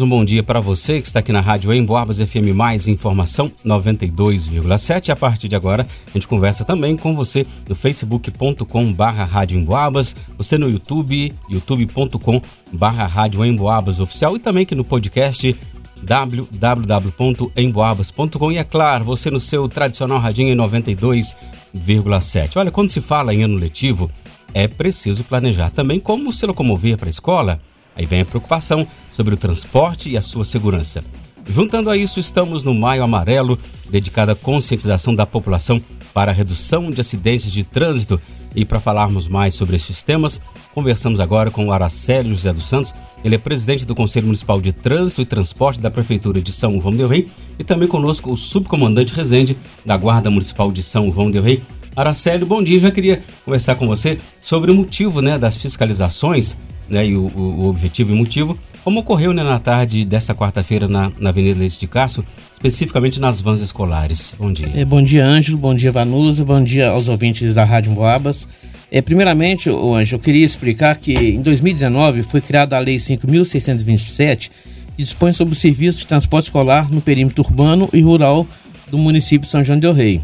Um 0.00 0.08
bom 0.08 0.24
dia 0.24 0.42
para 0.42 0.58
você 0.58 1.02
que 1.02 1.06
está 1.06 1.20
aqui 1.20 1.30
na 1.32 1.40
Rádio 1.40 1.72
Emboabas 1.72 2.18
FM 2.18 2.52
Mais 2.54 2.88
Informação 2.88 3.52
92,7. 3.64 5.10
A 5.10 5.16
partir 5.16 5.48
de 5.48 5.54
agora, 5.54 5.86
a 6.06 6.10
gente 6.10 6.26
conversa 6.26 6.64
também 6.64 6.96
com 6.96 7.14
você 7.14 7.44
no 7.68 7.74
facebook.com 7.74 8.90
barra 8.92 9.24
Rádio 9.24 9.58
Emboabas, 9.58 10.16
você 10.36 10.56
no 10.56 10.66
YouTube, 10.68 11.32
youtube.com 11.48 12.40
barra 12.72 13.06
Rádio 13.06 13.44
Emboabas 13.44 14.00
Oficial 14.00 14.34
e 14.34 14.40
também 14.40 14.62
aqui 14.62 14.74
no 14.74 14.82
podcast 14.82 15.54
www.emboabas.com 16.02 18.50
e 18.50 18.56
é 18.56 18.64
claro, 18.64 19.04
você 19.04 19.30
no 19.30 19.38
seu 19.38 19.68
tradicional 19.68 20.18
radinho 20.18 20.48
em 20.48 20.56
92,7. 20.56 22.56
Olha, 22.56 22.72
quando 22.72 22.88
se 22.88 23.00
fala 23.00 23.32
em 23.34 23.44
ano 23.44 23.56
letivo, 23.56 24.10
é 24.54 24.66
preciso 24.66 25.22
planejar 25.22 25.70
também 25.70 26.00
como 26.00 26.32
se 26.32 26.46
locomover 26.46 26.96
para 26.96 27.08
a 27.08 27.10
escola. 27.10 27.60
Aí 27.96 28.06
vem 28.06 28.20
a 28.20 28.24
preocupação 28.24 28.86
sobre 29.12 29.34
o 29.34 29.36
transporte 29.36 30.10
e 30.10 30.16
a 30.16 30.22
sua 30.22 30.44
segurança. 30.44 31.02
Juntando 31.46 31.90
a 31.90 31.96
isso, 31.96 32.20
estamos 32.20 32.62
no 32.62 32.72
Maio 32.72 33.02
Amarelo, 33.02 33.58
dedicado 33.90 34.30
à 34.30 34.36
conscientização 34.36 35.14
da 35.14 35.26
população 35.26 35.80
para 36.14 36.30
a 36.30 36.34
redução 36.34 36.90
de 36.90 37.00
acidentes 37.00 37.50
de 37.50 37.64
trânsito. 37.64 38.20
E 38.54 38.64
para 38.64 38.80
falarmos 38.80 39.28
mais 39.28 39.54
sobre 39.54 39.76
esses 39.76 40.02
temas, 40.02 40.40
conversamos 40.74 41.20
agora 41.20 41.50
com 41.50 41.66
o 41.66 41.72
Aracélio 41.72 42.32
José 42.32 42.52
dos 42.52 42.68
Santos. 42.68 42.94
Ele 43.24 43.34
é 43.34 43.38
presidente 43.38 43.84
do 43.84 43.94
Conselho 43.94 44.26
Municipal 44.26 44.60
de 44.60 44.72
Trânsito 44.72 45.20
e 45.20 45.26
Transporte 45.26 45.80
da 45.80 45.90
Prefeitura 45.90 46.40
de 46.40 46.52
São 46.52 46.80
João 46.80 46.94
del 46.94 47.08
Rei 47.08 47.28
e 47.58 47.64
também 47.64 47.88
conosco 47.88 48.30
o 48.30 48.36
subcomandante 48.36 49.14
Rezende 49.14 49.56
da 49.84 49.96
Guarda 49.96 50.30
Municipal 50.30 50.70
de 50.70 50.82
São 50.82 51.10
João 51.10 51.30
del 51.30 51.42
Rei. 51.42 51.62
Aracélio, 51.96 52.46
bom 52.46 52.62
dia. 52.62 52.78
Já 52.78 52.90
queria 52.90 53.22
conversar 53.44 53.74
com 53.74 53.86
você 53.86 54.18
sobre 54.38 54.70
o 54.70 54.74
motivo 54.74 55.20
né, 55.20 55.38
das 55.38 55.56
fiscalizações 55.56 56.56
né, 56.92 57.06
e 57.06 57.16
o, 57.16 57.26
o, 57.26 57.66
objetivo 57.68 58.12
e 58.12 58.14
motivo, 58.14 58.56
como 58.84 59.00
ocorreu 59.00 59.32
né, 59.32 59.42
na 59.42 59.58
tarde 59.58 60.04
desta 60.04 60.34
quarta-feira 60.34 60.86
na, 60.86 61.10
na 61.18 61.30
Avenida 61.30 61.58
Leite 61.58 61.80
de 61.80 61.86
Castro, 61.86 62.24
especificamente 62.52 63.18
nas 63.18 63.40
vans 63.40 63.60
escolares. 63.60 64.34
Bom 64.38 64.52
dia. 64.52 64.70
É, 64.74 64.84
bom 64.84 65.02
dia, 65.02 65.24
Ângelo. 65.24 65.56
Bom 65.56 65.74
dia, 65.74 65.90
Vanusa. 65.90 66.44
Bom 66.44 66.62
dia 66.62 66.90
aos 66.90 67.08
ouvintes 67.08 67.54
da 67.54 67.64
Rádio 67.64 67.92
Boabas. 67.92 68.46
É, 68.90 69.00
primeiramente, 69.00 69.70
Ângelo, 69.70 70.04
eu 70.12 70.18
queria 70.18 70.44
explicar 70.44 70.96
que 70.98 71.14
em 71.14 71.40
2019 71.40 72.22
foi 72.24 72.42
criada 72.42 72.76
a 72.76 72.78
Lei 72.78 72.98
5.627, 72.98 74.50
que 74.94 75.02
dispõe 75.02 75.32
sobre 75.32 75.54
o 75.54 75.56
serviço 75.56 76.00
de 76.00 76.06
transporte 76.06 76.46
escolar 76.46 76.90
no 76.90 77.00
perímetro 77.00 77.42
urbano 77.42 77.88
e 77.92 78.02
rural 78.02 78.46
do 78.90 78.98
município 78.98 79.46
de 79.46 79.50
São 79.50 79.64
João 79.64 79.78
del 79.78 79.94
Rei. 79.94 80.20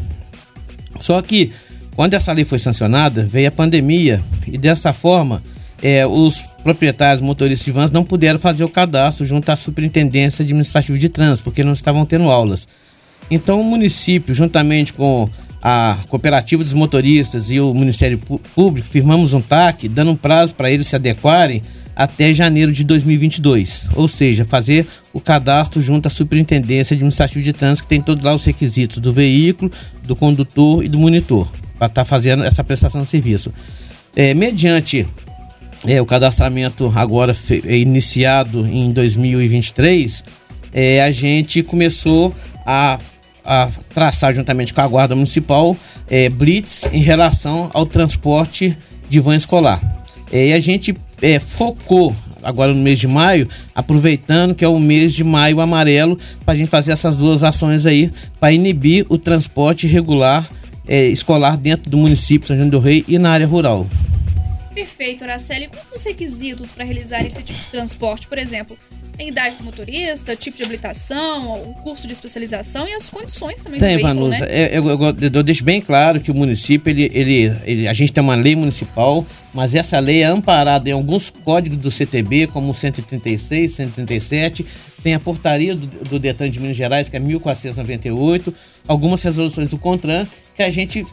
Só 0.99 1.19
que, 1.21 1.51
quando 1.95 2.13
essa 2.13 2.31
lei 2.31 2.45
foi 2.45 2.59
sancionada, 2.59 3.25
veio 3.25 3.47
a 3.47 3.51
pandemia 3.51 4.21
e 4.45 4.57
dessa 4.57 4.93
forma 4.93 5.41
é, 5.81 6.05
os 6.05 6.41
proprietários 6.63 7.21
motoristas 7.21 7.65
de 7.65 7.71
vans 7.71 7.91
não 7.91 8.03
puderam 8.03 8.39
fazer 8.39 8.63
o 8.63 8.69
cadastro 8.69 9.25
junto 9.25 9.49
à 9.49 9.57
Superintendência 9.57 10.43
Administrativa 10.43 10.97
de 10.97 11.09
Trânsito, 11.09 11.43
porque 11.43 11.63
não 11.63 11.73
estavam 11.73 12.05
tendo 12.05 12.29
aulas. 12.29 12.67
Então 13.31 13.61
o 13.61 13.63
município, 13.63 14.33
juntamente 14.33 14.93
com 14.93 15.29
a 15.61 15.97
Cooperativa 16.07 16.63
dos 16.63 16.73
Motoristas 16.73 17.49
e 17.49 17.59
o 17.59 17.73
Ministério 17.73 18.17
Público, 18.55 18.87
firmamos 18.87 19.33
um 19.33 19.41
TAC, 19.41 19.87
dando 19.87 20.11
um 20.11 20.15
prazo 20.15 20.55
para 20.55 20.71
eles 20.71 20.87
se 20.87 20.95
adequarem 20.95 21.61
até 21.95 22.33
janeiro 22.33 22.71
de 22.71 22.83
2022. 22.85 23.87
Ou 23.95 24.07
seja, 24.07 24.45
fazer 24.45 24.87
o 25.11 25.19
cadastro 25.19 25.81
junto 25.81 26.07
à 26.07 26.09
Superintendência 26.09 26.93
Administrativa 26.93 27.43
de 27.43 27.51
Trânsito, 27.53 27.83
que 27.83 27.89
tem 27.89 28.01
todos 28.01 28.23
lá 28.23 28.33
os 28.33 28.43
requisitos 28.45 28.99
do 28.99 29.11
veículo, 29.11 29.69
do 30.03 30.15
condutor 30.15 30.83
e 30.83 30.87
do 30.87 30.97
monitor, 30.97 31.47
para 31.77 31.87
estar 31.87 32.01
tá 32.01 32.05
fazendo 32.05 32.43
essa 32.43 32.63
prestação 32.63 33.01
de 33.01 33.09
serviço. 33.09 33.53
É, 34.15 34.33
mediante 34.33 35.05
é, 35.85 36.01
o 36.01 36.05
cadastramento 36.05 36.91
agora 36.95 37.35
é 37.65 37.77
iniciado 37.77 38.67
em 38.67 38.91
2023, 38.91 40.23
é, 40.73 41.01
a 41.01 41.11
gente 41.11 41.63
começou 41.63 42.33
a, 42.65 42.99
a, 43.45 43.69
traçar 43.93 44.33
juntamente 44.33 44.73
com 44.73 44.81
a 44.81 44.87
Guarda 44.87 45.15
Municipal 45.15 45.75
é, 46.09 46.29
blitz 46.29 46.83
em 46.91 47.01
relação 47.01 47.69
ao 47.73 47.85
transporte 47.85 48.77
de 49.09 49.19
van 49.19 49.35
escolar. 49.35 49.79
É, 50.31 50.47
e 50.47 50.53
a 50.53 50.59
gente 50.59 50.93
é, 51.21 51.39
focou 51.39 52.15
agora 52.43 52.73
no 52.73 52.81
mês 52.81 52.99
de 52.99 53.07
maio, 53.07 53.47
aproveitando 53.73 54.53
que 54.53 54.63
é 54.63 54.67
o 54.67 54.79
mês 54.79 55.13
de 55.13 55.23
maio 55.23 55.59
amarelo, 55.59 56.17
para 56.45 56.53
a 56.53 56.57
gente 56.57 56.69
fazer 56.69 56.91
essas 56.91 57.17
duas 57.17 57.43
ações 57.43 57.85
aí, 57.85 58.11
para 58.39 58.53
inibir 58.53 59.05
o 59.09 59.17
transporte 59.17 59.87
regular 59.87 60.47
escolar 61.11 61.55
dentro 61.55 61.87
do 61.87 61.97
município 61.97 62.47
São 62.47 62.57
João 62.57 62.67
do 62.67 62.79
Rei 62.79 63.05
e 63.07 63.19
na 63.19 63.29
área 63.29 63.45
rural. 63.45 63.85
Perfeito, 64.79 65.25
Araceli. 65.25 65.67
Quais 65.67 65.91
os 65.91 66.03
requisitos 66.03 66.71
para 66.71 66.85
realizar 66.85 67.19
esse 67.19 67.43
tipo 67.43 67.59
de 67.59 67.65
transporte? 67.65 68.29
Por 68.29 68.37
exemplo, 68.37 68.77
tem 69.17 69.27
idade 69.27 69.57
do 69.57 69.65
motorista, 69.65 70.33
tipo 70.37 70.55
de 70.55 70.63
habilitação, 70.63 71.61
o 71.61 71.73
curso 71.83 72.07
de 72.07 72.13
especialização 72.13 72.87
e 72.87 72.93
as 72.93 73.09
condições 73.09 73.61
também 73.61 73.77
tem, 73.77 73.97
do 73.97 74.03
veículo, 74.03 74.29
Vanusa, 74.29 74.45
né? 74.45 74.69
eu, 74.71 74.87
eu, 74.87 75.01
eu, 75.01 75.15
eu, 75.33 75.43
deixo 75.43 75.65
bem 75.65 75.81
claro 75.81 76.21
que 76.21 76.31
o 76.31 76.33
município, 76.33 76.89
ele, 76.89 77.11
ele, 77.13 77.53
ele, 77.65 77.87
a 77.89 77.93
gente 77.93 78.13
tem 78.13 78.23
uma 78.23 78.35
lei 78.35 78.55
municipal, 78.55 79.27
mas 79.53 79.75
essa 79.75 79.99
lei 79.99 80.21
é 80.21 80.27
amparada 80.27 80.89
em 80.89 80.93
alguns 80.93 81.29
códigos 81.29 81.77
do 81.79 81.91
CTB, 81.91 82.47
como 82.47 82.73
136, 82.73 83.73
137, 83.73 84.65
tem 85.03 85.13
a 85.13 85.19
portaria 85.19 85.75
do, 85.75 85.87
do 85.87 86.17
Detran 86.19 86.49
de 86.49 86.57
Minas 86.57 86.77
Gerais, 86.77 87.09
que 87.09 87.17
é 87.17 87.19
1498, 87.19 88.55
algumas 88.87 89.21
resoluções 89.21 89.67
do 89.67 89.77
CONTRAN, 89.77 90.25
que 90.55 90.63
a 90.63 90.71
gente 90.71 91.05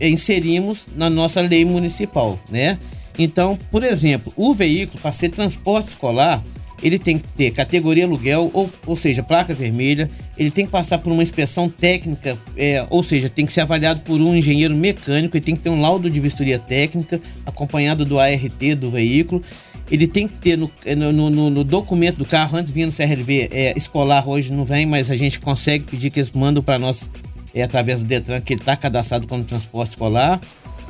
inserimos 0.00 0.86
na 0.94 1.10
nossa 1.10 1.40
lei 1.40 1.64
municipal, 1.64 2.38
né? 2.48 2.78
Então, 3.18 3.58
por 3.70 3.82
exemplo, 3.82 4.32
o 4.36 4.54
veículo 4.54 5.00
para 5.00 5.12
ser 5.12 5.30
transporte 5.30 5.88
escolar, 5.88 6.42
ele 6.82 6.98
tem 6.98 7.18
que 7.18 7.26
ter 7.28 7.50
categoria 7.50 8.04
aluguel, 8.04 8.50
ou, 8.52 8.70
ou 8.86 8.94
seja, 8.94 9.22
placa 9.22 9.52
vermelha, 9.52 10.08
ele 10.36 10.50
tem 10.50 10.64
que 10.64 10.70
passar 10.70 10.98
por 10.98 11.12
uma 11.12 11.22
inspeção 11.22 11.68
técnica, 11.68 12.38
é, 12.56 12.86
ou 12.88 13.02
seja, 13.02 13.28
tem 13.28 13.44
que 13.44 13.52
ser 13.52 13.62
avaliado 13.62 14.00
por 14.02 14.20
um 14.20 14.36
engenheiro 14.36 14.76
mecânico, 14.76 15.36
ele 15.36 15.44
tem 15.44 15.56
que 15.56 15.62
ter 15.62 15.70
um 15.70 15.80
laudo 15.80 16.08
de 16.08 16.20
vistoria 16.20 16.58
técnica, 16.58 17.20
acompanhado 17.44 18.04
do 18.04 18.18
ART 18.20 18.76
do 18.78 18.90
veículo. 18.90 19.42
Ele 19.90 20.06
tem 20.06 20.28
que 20.28 20.34
ter 20.34 20.56
no, 20.56 20.70
no, 21.12 21.30
no, 21.30 21.50
no 21.50 21.64
documento 21.64 22.18
do 22.18 22.24
carro, 22.24 22.58
antes 22.58 22.70
vinha 22.70 22.86
no 22.86 22.92
CRLV 22.92 23.48
é, 23.50 23.72
escolar, 23.76 24.28
hoje 24.28 24.52
não 24.52 24.64
vem, 24.64 24.84
mas 24.84 25.10
a 25.10 25.16
gente 25.16 25.40
consegue 25.40 25.84
pedir 25.84 26.10
que 26.10 26.20
eles 26.20 26.30
mandem 26.30 26.62
para 26.62 26.78
nós 26.78 27.08
é, 27.54 27.62
através 27.62 28.00
do 28.00 28.04
Detran, 28.04 28.40
que 28.42 28.52
ele 28.52 28.60
está 28.60 28.76
cadastrado 28.76 29.26
como 29.26 29.42
transporte 29.44 29.90
escolar. 29.90 30.40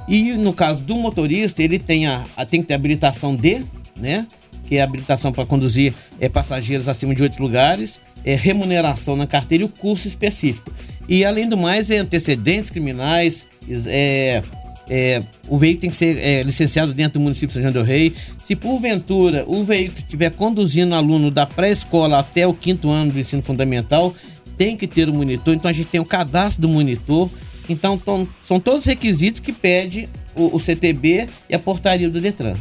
E 0.09 0.33
no 0.33 0.53
caso 0.53 0.83
do 0.83 0.97
motorista, 0.97 1.63
ele 1.63 1.79
tem, 1.79 2.07
a, 2.07 2.25
a 2.37 2.47
tem 2.47 2.63
que 2.63 2.69
ter 2.69 2.75
habilitação 2.75 3.37
D, 3.37 3.63
né? 3.95 4.27
Que 4.65 4.77
é 4.77 4.83
habilitação 4.83 5.33
para 5.33 5.45
conduzir 5.45 5.93
é, 6.19 6.29
passageiros 6.29 6.89
acima 6.89 7.15
de 7.15 7.23
oito 7.23 7.41
lugares, 7.43 8.01
é, 8.25 8.35
remuneração 8.35 9.17
na 9.17 9.27
carteira 9.27 9.65
e 9.65 9.67
o 9.67 9.69
curso 9.69 10.09
específico. 10.09 10.73
E 11.09 11.25
além 11.25 11.49
do 11.49 11.57
mais, 11.57 11.91
é 11.91 11.99
antecedentes 11.99 12.71
criminais, 12.71 13.47
é, 13.87 14.43
é, 14.89 15.21
o 15.49 15.59
veículo 15.59 15.83
tem 15.83 15.91
que 15.91 15.97
ser 15.97 16.17
é, 16.19 16.43
licenciado 16.43 16.95
dentro 16.95 17.19
do 17.19 17.23
município 17.23 17.49
de 17.49 17.53
São 17.55 17.63
João 17.63 17.73
del 17.73 17.85
Rei. 17.85 18.15
Se 18.39 18.57
porventura 18.57 19.45
o 19.47 19.63
veículo 19.65 19.99
estiver 19.99 20.31
conduzindo 20.31 20.95
aluno 20.95 21.31
da 21.31 21.45
pré-escola 21.45 22.19
até 22.19 22.47
o 22.47 22.55
quinto 22.55 22.91
ano 22.91 23.13
do 23.13 23.19
ensino 23.19 23.43
fundamental, 23.43 24.15
tem 24.57 24.77
que 24.77 24.87
ter 24.87 25.09
o 25.09 25.15
monitor. 25.15 25.55
Então 25.55 25.71
a 25.71 25.73
gente 25.73 25.89
tem 25.89 26.01
o 26.01 26.05
cadastro 26.05 26.63
do 26.63 26.69
monitor 26.69 27.31
então, 27.69 28.01
são 28.47 28.59
todos 28.59 28.81
os 28.81 28.87
requisitos 28.87 29.41
que 29.41 29.53
pede 29.53 30.09
o, 30.35 30.57
o 30.57 30.61
CTB 30.61 31.29
e 31.49 31.55
a 31.55 31.59
portaria 31.59 32.09
do 32.09 32.21
Detran. 32.21 32.55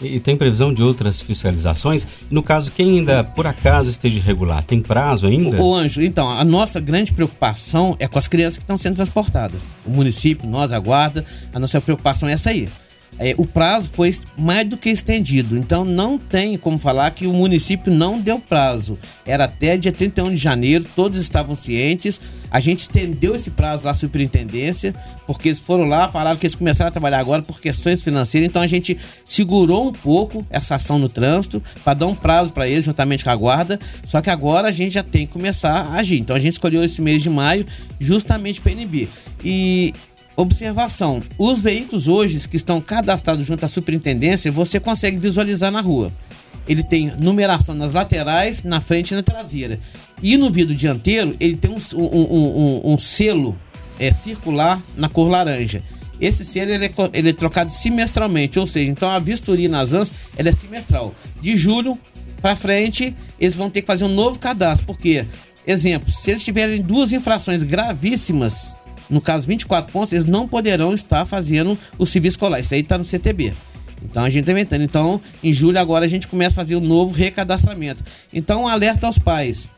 E, 0.00 0.18
tem 0.18 0.36
previsão 0.36 0.74
de 0.74 0.82
outras 0.82 1.20
fiscalizações? 1.20 2.06
No 2.30 2.42
caso, 2.42 2.72
quem 2.72 2.98
ainda 2.98 3.22
por 3.22 3.46
acaso 3.46 3.88
esteja 3.88 4.18
irregular, 4.18 4.64
tem 4.64 4.80
prazo 4.80 5.26
ainda? 5.26 5.62
O 5.62 5.74
Anjo, 5.74 6.02
então, 6.02 6.28
a 6.28 6.44
nossa 6.44 6.80
grande 6.80 7.12
preocupação 7.12 7.96
é 7.98 8.08
com 8.08 8.18
as 8.18 8.26
crianças 8.26 8.56
que 8.56 8.64
estão 8.64 8.76
sendo 8.76 8.96
transportadas. 8.96 9.76
O 9.86 9.90
município, 9.90 10.48
nós, 10.48 10.72
a 10.72 10.78
guarda, 10.78 11.24
a 11.54 11.58
nossa 11.60 11.80
preocupação 11.80 12.28
é 12.28 12.32
essa 12.32 12.50
aí 12.50 12.68
é, 13.22 13.34
o 13.38 13.46
prazo 13.46 13.88
foi 13.92 14.12
mais 14.36 14.68
do 14.68 14.76
que 14.76 14.90
estendido. 14.90 15.56
Então 15.56 15.84
não 15.84 16.18
tem 16.18 16.56
como 16.56 16.76
falar 16.76 17.12
que 17.12 17.24
o 17.24 17.32
município 17.32 17.94
não 17.94 18.20
deu 18.20 18.40
prazo. 18.40 18.98
Era 19.24 19.44
até 19.44 19.76
dia 19.76 19.92
31 19.92 20.30
de 20.30 20.36
janeiro, 20.36 20.84
todos 20.96 21.20
estavam 21.20 21.54
cientes. 21.54 22.20
A 22.50 22.58
gente 22.58 22.80
estendeu 22.80 23.34
esse 23.34 23.50
prazo 23.50 23.86
lá 23.86 23.92
à 23.92 23.94
superintendência, 23.94 24.92
porque 25.24 25.48
eles 25.48 25.60
foram 25.60 25.84
lá, 25.84 26.08
falaram 26.08 26.36
que 26.36 26.44
eles 26.44 26.56
começaram 26.56 26.88
a 26.88 26.90
trabalhar 26.90 27.20
agora 27.20 27.42
por 27.42 27.60
questões 27.60 28.02
financeiras. 28.02 28.48
Então 28.48 28.60
a 28.60 28.66
gente 28.66 28.98
segurou 29.24 29.88
um 29.88 29.92
pouco 29.92 30.44
essa 30.50 30.74
ação 30.74 30.98
no 30.98 31.08
trânsito 31.08 31.62
para 31.84 31.94
dar 31.94 32.08
um 32.08 32.14
prazo 32.14 32.52
para 32.52 32.68
eles, 32.68 32.84
juntamente 32.84 33.22
com 33.22 33.30
a 33.30 33.36
guarda. 33.36 33.78
Só 34.04 34.20
que 34.20 34.30
agora 34.30 34.66
a 34.66 34.72
gente 34.72 34.94
já 34.94 35.02
tem 35.02 35.26
que 35.26 35.32
começar 35.32 35.86
a 35.86 35.94
agir. 35.94 36.18
Então 36.18 36.34
a 36.34 36.40
gente 36.40 36.52
escolheu 36.54 36.82
esse 36.82 37.00
mês 37.00 37.22
de 37.22 37.30
maio 37.30 37.64
justamente 38.00 38.60
para 38.60 38.72
inibir. 38.72 39.08
E 39.44 39.94
Observação: 40.36 41.22
os 41.38 41.60
veículos 41.60 42.08
hoje 42.08 42.48
que 42.48 42.56
estão 42.56 42.80
cadastrados 42.80 43.46
junto 43.46 43.64
à 43.64 43.68
superintendência, 43.68 44.50
você 44.50 44.80
consegue 44.80 45.18
visualizar 45.18 45.70
na 45.70 45.80
rua. 45.80 46.10
Ele 46.68 46.82
tem 46.82 47.12
numeração 47.20 47.74
nas 47.74 47.92
laterais, 47.92 48.62
na 48.62 48.80
frente 48.80 49.10
e 49.10 49.14
na 49.14 49.22
traseira. 49.22 49.80
E 50.22 50.36
no 50.36 50.50
vidro 50.50 50.74
dianteiro, 50.74 51.34
ele 51.40 51.56
tem 51.56 51.70
um, 51.70 51.98
um, 51.98 52.36
um, 52.36 52.92
um 52.92 52.98
selo 52.98 53.58
é, 53.98 54.12
circular 54.12 54.80
na 54.96 55.08
cor 55.08 55.28
laranja. 55.28 55.82
Esse 56.20 56.44
selo 56.44 56.70
ele 56.70 56.86
é, 56.86 56.90
ele 57.12 57.30
é, 57.30 57.32
trocado 57.32 57.72
semestralmente, 57.72 58.58
ou 58.58 58.66
seja, 58.66 58.90
então 58.90 59.10
a 59.10 59.18
vistoria 59.18 59.68
nas 59.68 59.92
ANS 59.92 60.12
ela 60.36 60.50
é 60.50 60.52
semestral. 60.52 61.14
De 61.40 61.56
julho 61.56 61.98
para 62.40 62.54
frente, 62.54 63.14
eles 63.40 63.56
vão 63.56 63.68
ter 63.68 63.80
que 63.80 63.86
fazer 63.86 64.04
um 64.04 64.14
novo 64.14 64.38
cadastro, 64.38 64.86
porque, 64.86 65.26
exemplo, 65.66 66.12
se 66.12 66.30
eles 66.30 66.44
tiverem 66.44 66.80
duas 66.80 67.12
infrações 67.12 67.64
gravíssimas, 67.64 68.74
no 69.12 69.20
caso 69.20 69.46
24 69.46 69.92
pontos, 69.92 70.12
eles 70.12 70.24
não 70.24 70.48
poderão 70.48 70.94
estar 70.94 71.24
fazendo 71.24 71.78
o 71.98 72.06
serviço 72.06 72.34
escolar. 72.34 72.60
Isso 72.60 72.74
aí 72.74 72.80
está 72.80 72.96
no 72.96 73.04
CTB. 73.04 73.52
Então 74.04 74.24
a 74.24 74.30
gente 74.30 74.40
está 74.40 74.52
inventando. 74.52 74.82
Então, 74.82 75.20
em 75.42 75.52
julho 75.52 75.78
agora 75.78 76.04
a 76.04 76.08
gente 76.08 76.26
começa 76.26 76.54
a 76.54 76.56
fazer 76.56 76.76
um 76.76 76.80
novo 76.80 77.14
recadastramento. 77.14 78.02
Então, 78.32 78.66
alerta 78.66 79.06
aos 79.06 79.18
pais. 79.18 79.68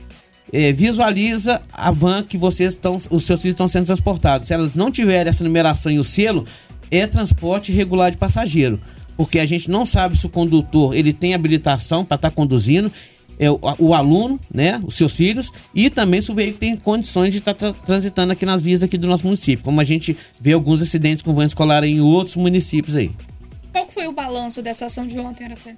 É, 0.52 0.72
visualiza 0.72 1.60
a 1.72 1.90
van 1.90 2.22
que 2.22 2.38
vocês 2.38 2.74
estão, 2.74 2.96
os 3.10 3.24
seus 3.24 3.40
filhos 3.40 3.54
estão 3.54 3.66
sendo 3.66 3.86
transportados. 3.86 4.46
Se 4.46 4.54
elas 4.54 4.74
não 4.74 4.90
tiverem 4.90 5.28
essa 5.28 5.42
numeração 5.42 5.90
e 5.90 5.98
o 5.98 6.04
selo, 6.04 6.46
é 6.90 7.06
transporte 7.06 7.72
regular 7.72 8.10
de 8.10 8.18
passageiro, 8.18 8.80
porque 9.16 9.40
a 9.40 9.46
gente 9.46 9.70
não 9.70 9.84
sabe 9.84 10.16
se 10.16 10.26
o 10.26 10.28
condutor 10.28 10.94
ele 10.94 11.12
tem 11.12 11.34
habilitação 11.34 12.04
para 12.04 12.16
estar 12.16 12.30
tá 12.30 12.34
conduzindo, 12.34 12.92
é, 13.38 13.50
o, 13.50 13.58
o, 13.78 13.94
aluno, 13.94 14.38
né, 14.52 14.80
os 14.84 14.94
seus 14.94 15.14
filhos, 15.16 15.50
e 15.74 15.90
também 15.90 16.20
se 16.20 16.30
o 16.30 16.34
veículo 16.34 16.58
tem 16.58 16.76
condições 16.76 17.32
de 17.32 17.38
estar 17.38 17.54
tá 17.54 17.72
tra 17.72 17.84
transitando 17.84 18.32
aqui 18.32 18.44
nas 18.46 18.62
vias 18.62 18.82
aqui 18.82 18.98
do 18.98 19.06
nosso 19.06 19.24
município, 19.24 19.64
como 19.64 19.80
a 19.80 19.84
gente 19.84 20.16
vê 20.40 20.52
alguns 20.52 20.82
acidentes 20.82 21.22
com 21.22 21.32
van 21.34 21.44
escolar 21.44 21.84
em 21.84 22.00
outros 22.00 22.36
municípios 22.36 22.94
aí. 22.94 23.12
Qual 23.72 23.88
foi 23.88 24.06
o 24.06 24.12
balanço 24.12 24.62
dessa 24.62 24.86
ação 24.86 25.06
de 25.06 25.18
ontem, 25.18 25.44
Araceli? 25.44 25.76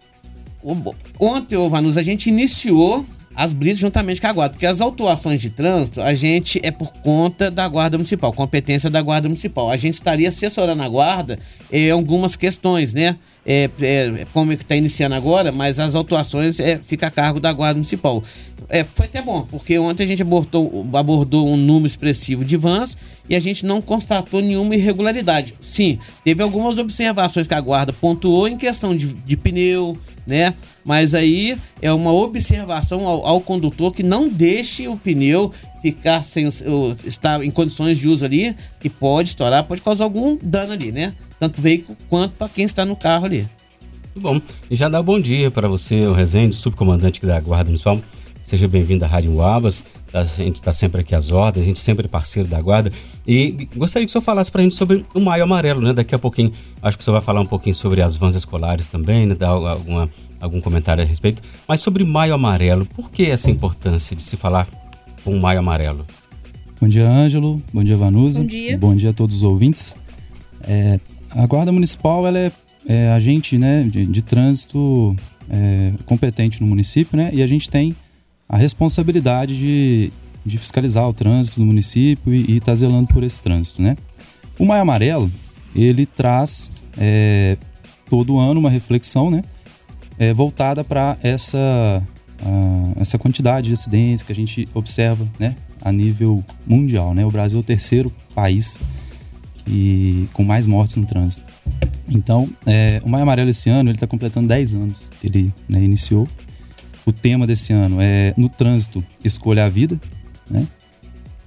Ontem, 1.19 1.69
Vanus, 1.69 1.97
a 1.97 2.03
gente 2.03 2.29
iniciou 2.29 3.07
as 3.37 3.53
blitz 3.53 3.79
juntamente 3.79 4.21
com 4.21 4.27
a 4.27 4.33
guarda, 4.33 4.55
porque 4.55 4.67
as 4.67 4.81
autuações 4.81 5.41
de 5.43 5.51
trânsito 5.51 6.01
a 6.01 6.15
gente 6.15 6.59
é 6.63 6.71
por 6.71 6.91
conta 6.95 7.51
da 7.51 7.69
guarda 7.69 7.99
municipal, 7.99 8.33
competência 8.33 8.89
da 8.89 9.03
guarda 9.03 9.29
municipal. 9.29 9.71
A 9.71 9.77
gente 9.77 9.95
estaria 9.95 10.31
assessorando 10.31 10.83
a 10.83 10.89
guarda 10.89 11.39
em 11.71 11.91
algumas 11.91 12.35
questões, 12.35 12.95
né? 12.95 13.17
É, 13.49 13.71
é, 13.81 14.27
como 14.33 14.51
é 14.51 14.57
que 14.57 14.65
está 14.65 14.75
iniciando 14.75 15.15
agora, 15.15 15.53
mas 15.53 15.79
as 15.79 15.95
autuações 15.95 16.59
é, 16.59 16.77
fica 16.79 17.07
a 17.07 17.11
cargo 17.11 17.39
da 17.39 17.53
guarda 17.53 17.75
municipal. 17.75 18.25
É, 18.69 18.83
foi 18.83 19.07
até 19.07 19.23
bom, 19.23 19.47
porque 19.49 19.79
ontem 19.79 20.03
a 20.03 20.07
gente 20.07 20.23
abordou, 20.23 20.85
abordou 20.95 21.49
um 21.49 21.57
número 21.57 21.87
expressivo 21.87 22.45
de 22.45 22.57
vans 22.57 22.97
e 23.29 23.37
a 23.37 23.41
gente 23.41 23.65
não 23.65 23.81
constatou 23.81 24.41
nenhuma 24.41 24.75
irregularidade. 24.75 25.55
Sim, 25.61 25.99
teve 26.25 26.43
algumas 26.43 26.77
observações 26.79 27.47
que 27.47 27.55
a 27.55 27.61
guarda 27.61 27.93
pontuou 27.93 28.49
em 28.49 28.57
questão 28.57 28.97
de, 28.97 29.15
de 29.15 29.37
pneu, 29.37 29.97
né? 30.27 30.55
Mas 30.85 31.15
aí 31.15 31.57
é 31.81 31.93
uma 31.93 32.13
observação 32.13 33.07
ao, 33.07 33.25
ao 33.25 33.41
condutor 33.41 33.93
que 33.93 34.03
não 34.03 34.29
deixe 34.29 34.89
o 34.89 34.97
pneu 34.97 35.53
ficar 35.81 36.25
sem 36.25 36.49
estar 37.05 37.45
em 37.45 37.51
condições 37.51 37.99
de 37.99 38.09
uso 38.09 38.25
ali, 38.25 38.57
que 38.81 38.91
pode 38.91 39.29
estourar, 39.29 39.63
pode 39.65 39.81
causar 39.81 40.05
algum 40.05 40.37
dano 40.43 40.73
ali, 40.73 40.91
né? 40.91 41.15
Tanto 41.39 41.61
veículo 41.61 41.97
quanto 42.09 42.33
para 42.33 42.49
quem 42.49 42.65
está 42.65 42.85
no 42.85 42.97
carro 42.97 43.27
ali. 43.27 43.49
Muito 44.15 44.21
bom. 44.21 44.41
E 44.71 44.75
já 44.75 44.89
dá 44.89 45.01
bom 45.03 45.21
dia 45.21 45.51
para 45.51 45.69
você, 45.69 46.07
o 46.07 46.13
Rezende, 46.13 46.57
subcomandante 46.57 47.25
da 47.25 47.39
Guarda 47.39 47.67
Municipal. 47.67 48.01
Seja 48.47 48.69
bem-vindo 48.69 49.05
à 49.05 49.09
Rádio 49.09 49.35
Uabas. 49.35 49.85
A 50.13 50.23
gente 50.23 50.55
está 50.55 50.73
sempre 50.73 51.01
aqui 51.01 51.17
às 51.17 51.33
ordens, 51.33 51.65
a 51.65 51.67
gente 51.67 51.81
sempre 51.81 52.05
é 52.05 52.09
parceiro 52.09 52.49
da 52.49 52.63
Guarda. 52.63 52.93
E 53.27 53.67
gostaria 53.75 54.07
que 54.07 54.11
o 54.11 54.13
senhor 54.13 54.23
falasse 54.23 54.53
para 54.53 54.61
a 54.61 54.63
gente 54.63 54.77
sobre 54.77 55.05
o 55.13 55.19
Maio 55.19 55.43
Amarelo, 55.43 55.83
né? 55.83 55.93
Daqui 55.93 56.15
a 56.15 56.19
pouquinho, 56.19 56.53
acho 56.81 56.97
que 56.97 57.03
o 57.03 57.05
senhor 57.05 57.17
vai 57.17 57.23
falar 57.23 57.41
um 57.41 57.47
pouquinho 57.47 57.75
sobre 57.75 58.01
as 58.03 58.17
vans 58.17 58.37
escolares 58.37 58.87
também, 58.87 59.27
né? 59.27 59.35
Dar 59.35 59.49
alguma, 59.49 60.09
algum 60.41 60.61
comentário 60.61 61.03
a 61.03 61.07
respeito. 61.07 61.43
Mas 61.67 61.81
sobre 61.81 62.05
Maio 62.05 62.35
Amarelo, 62.35 62.87
por 62.87 63.11
que 63.11 63.27
essa 63.27 63.51
importância 63.51 64.15
de 64.15 64.23
se 64.23 64.37
falar 64.37 64.69
com 65.25 65.37
Maio 65.41 65.59
Amarelo? 65.59 66.07
Bom 66.81 66.87
dia, 66.87 67.05
Ângelo. 67.05 67.61
Bom 67.75 67.83
dia, 67.83 67.97
Vanusa. 67.97 68.43
Bom 68.43 68.47
dia. 68.47 68.79
Bom 68.79 68.95
dia 68.95 69.11
a 69.11 69.13
todos 69.13 69.35
os 69.35 69.43
ouvintes. 69.43 69.97
É, 70.63 71.01
a 71.31 71.45
Guarda 71.49 71.73
Municipal 71.73 72.25
ela 72.25 72.39
é, 72.39 72.53
é 72.87 73.09
agente 73.11 73.59
né, 73.59 73.83
de, 73.83 74.07
de 74.07 74.23
trânsito 74.23 75.17
é, 75.51 75.95
competente 76.07 76.61
no 76.61 76.69
município, 76.69 77.17
né? 77.17 77.31
E 77.33 77.43
a 77.43 77.47
gente 77.49 77.69
tem 77.69 77.93
a 78.49 78.57
responsabilidade 78.57 79.57
de, 79.57 80.11
de 80.45 80.59
fiscalizar 80.59 81.09
o 81.09 81.13
trânsito 81.13 81.61
do 81.61 81.67
município 81.67 82.33
e 82.33 82.57
estar 82.57 82.73
tá 82.73 82.75
zelando 82.75 83.13
por 83.13 83.23
esse 83.23 83.41
trânsito, 83.41 83.83
né? 83.83 83.97
O 84.59 84.65
Maio 84.65 84.83
Amarelo, 84.83 85.31
ele 85.75 86.07
traz 86.07 86.71
é, 86.97 87.57
todo 88.09 88.39
ano 88.39 88.61
uma 88.61 88.71
reflexão, 88.71 89.31
né? 89.31 89.43
É, 90.19 90.33
voltada 90.33 90.83
para 90.83 91.19
essa, 91.23 92.03
essa 92.99 93.19
quantidade 93.19 93.69
de 93.69 93.75
acidentes 93.75 94.25
que 94.25 94.33
a 94.33 94.35
gente 94.35 94.67
observa, 94.73 95.29
né? 95.39 95.55
A 95.83 95.93
nível 95.93 96.43
mundial, 96.67 97.13
né? 97.13 97.25
O 97.27 97.31
Brasil 97.31 97.59
é 97.59 97.61
o 97.61 97.65
terceiro 97.65 98.11
país 98.35 98.79
e 99.67 100.29
com 100.33 100.45
mais 100.45 100.65
mortes 100.65 100.97
no 100.97 101.05
trânsito. 101.05 101.45
Então, 102.09 102.49
é, 102.65 103.03
o 103.05 103.09
Maio 103.09 103.25
Amarelo 103.25 103.51
esse 103.51 103.69
ano, 103.69 103.91
ele 103.91 103.97
está 103.97 104.07
completando 104.07 104.47
10 104.47 104.75
anos 104.75 105.11
ele 105.27 105.53
né, 105.69 105.83
iniciou 105.83 106.27
o 107.07 107.13
tema 107.13 107.47
desse 107.47 107.73
ano 107.73 107.99
é 108.01 108.35
no 108.37 108.49
trânsito, 108.49 109.03
escolha 109.25 109.65
a 109.65 109.69
vida, 109.69 109.99
né? 110.51 110.67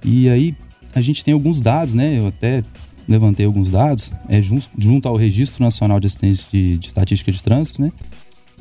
E 0.02 0.28
aí 0.30 0.56
a 0.94 1.02
gente 1.02 1.22
tem 1.22 1.34
alguns 1.34 1.60
dados, 1.60 1.94
né? 1.94 2.18
Eu 2.18 2.26
até 2.26 2.64
levantei 3.06 3.44
alguns 3.44 3.70
dados, 3.70 4.10
é 4.28 4.40
junto, 4.40 4.70
junto 4.78 5.06
ao 5.06 5.16
Registro 5.16 5.62
Nacional 5.62 6.00
de 6.00 6.06
Assistência 6.06 6.46
de, 6.50 6.78
de 6.78 6.86
Estatística 6.86 7.30
de 7.30 7.42
Trânsito, 7.42 7.82
né? 7.82 7.92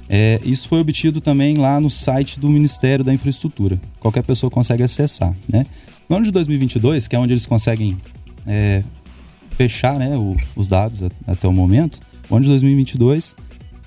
É, 0.09 0.41
isso 0.43 0.67
foi 0.67 0.81
obtido 0.81 1.21
também 1.21 1.55
lá 1.55 1.79
no 1.79 1.89
site 1.89 2.39
do 2.39 2.49
Ministério 2.49 3.05
da 3.05 3.13
Infraestrutura. 3.13 3.79
Qualquer 3.99 4.23
pessoa 4.23 4.49
consegue 4.49 4.83
acessar, 4.83 5.33
né? 5.47 5.63
No 6.09 6.17
ano 6.17 6.25
de 6.25 6.31
2022, 6.31 7.07
que 7.07 7.15
é 7.15 7.19
onde 7.19 7.31
eles 7.31 7.45
conseguem 7.45 7.95
é, 8.45 8.81
fechar 9.51 9.99
né, 9.99 10.17
o, 10.17 10.35
os 10.55 10.67
dados 10.67 11.03
até 11.27 11.47
o 11.47 11.53
momento, 11.53 11.99
o 12.29 12.35
ano 12.35 12.43
de 12.43 12.49
2022 12.49 13.35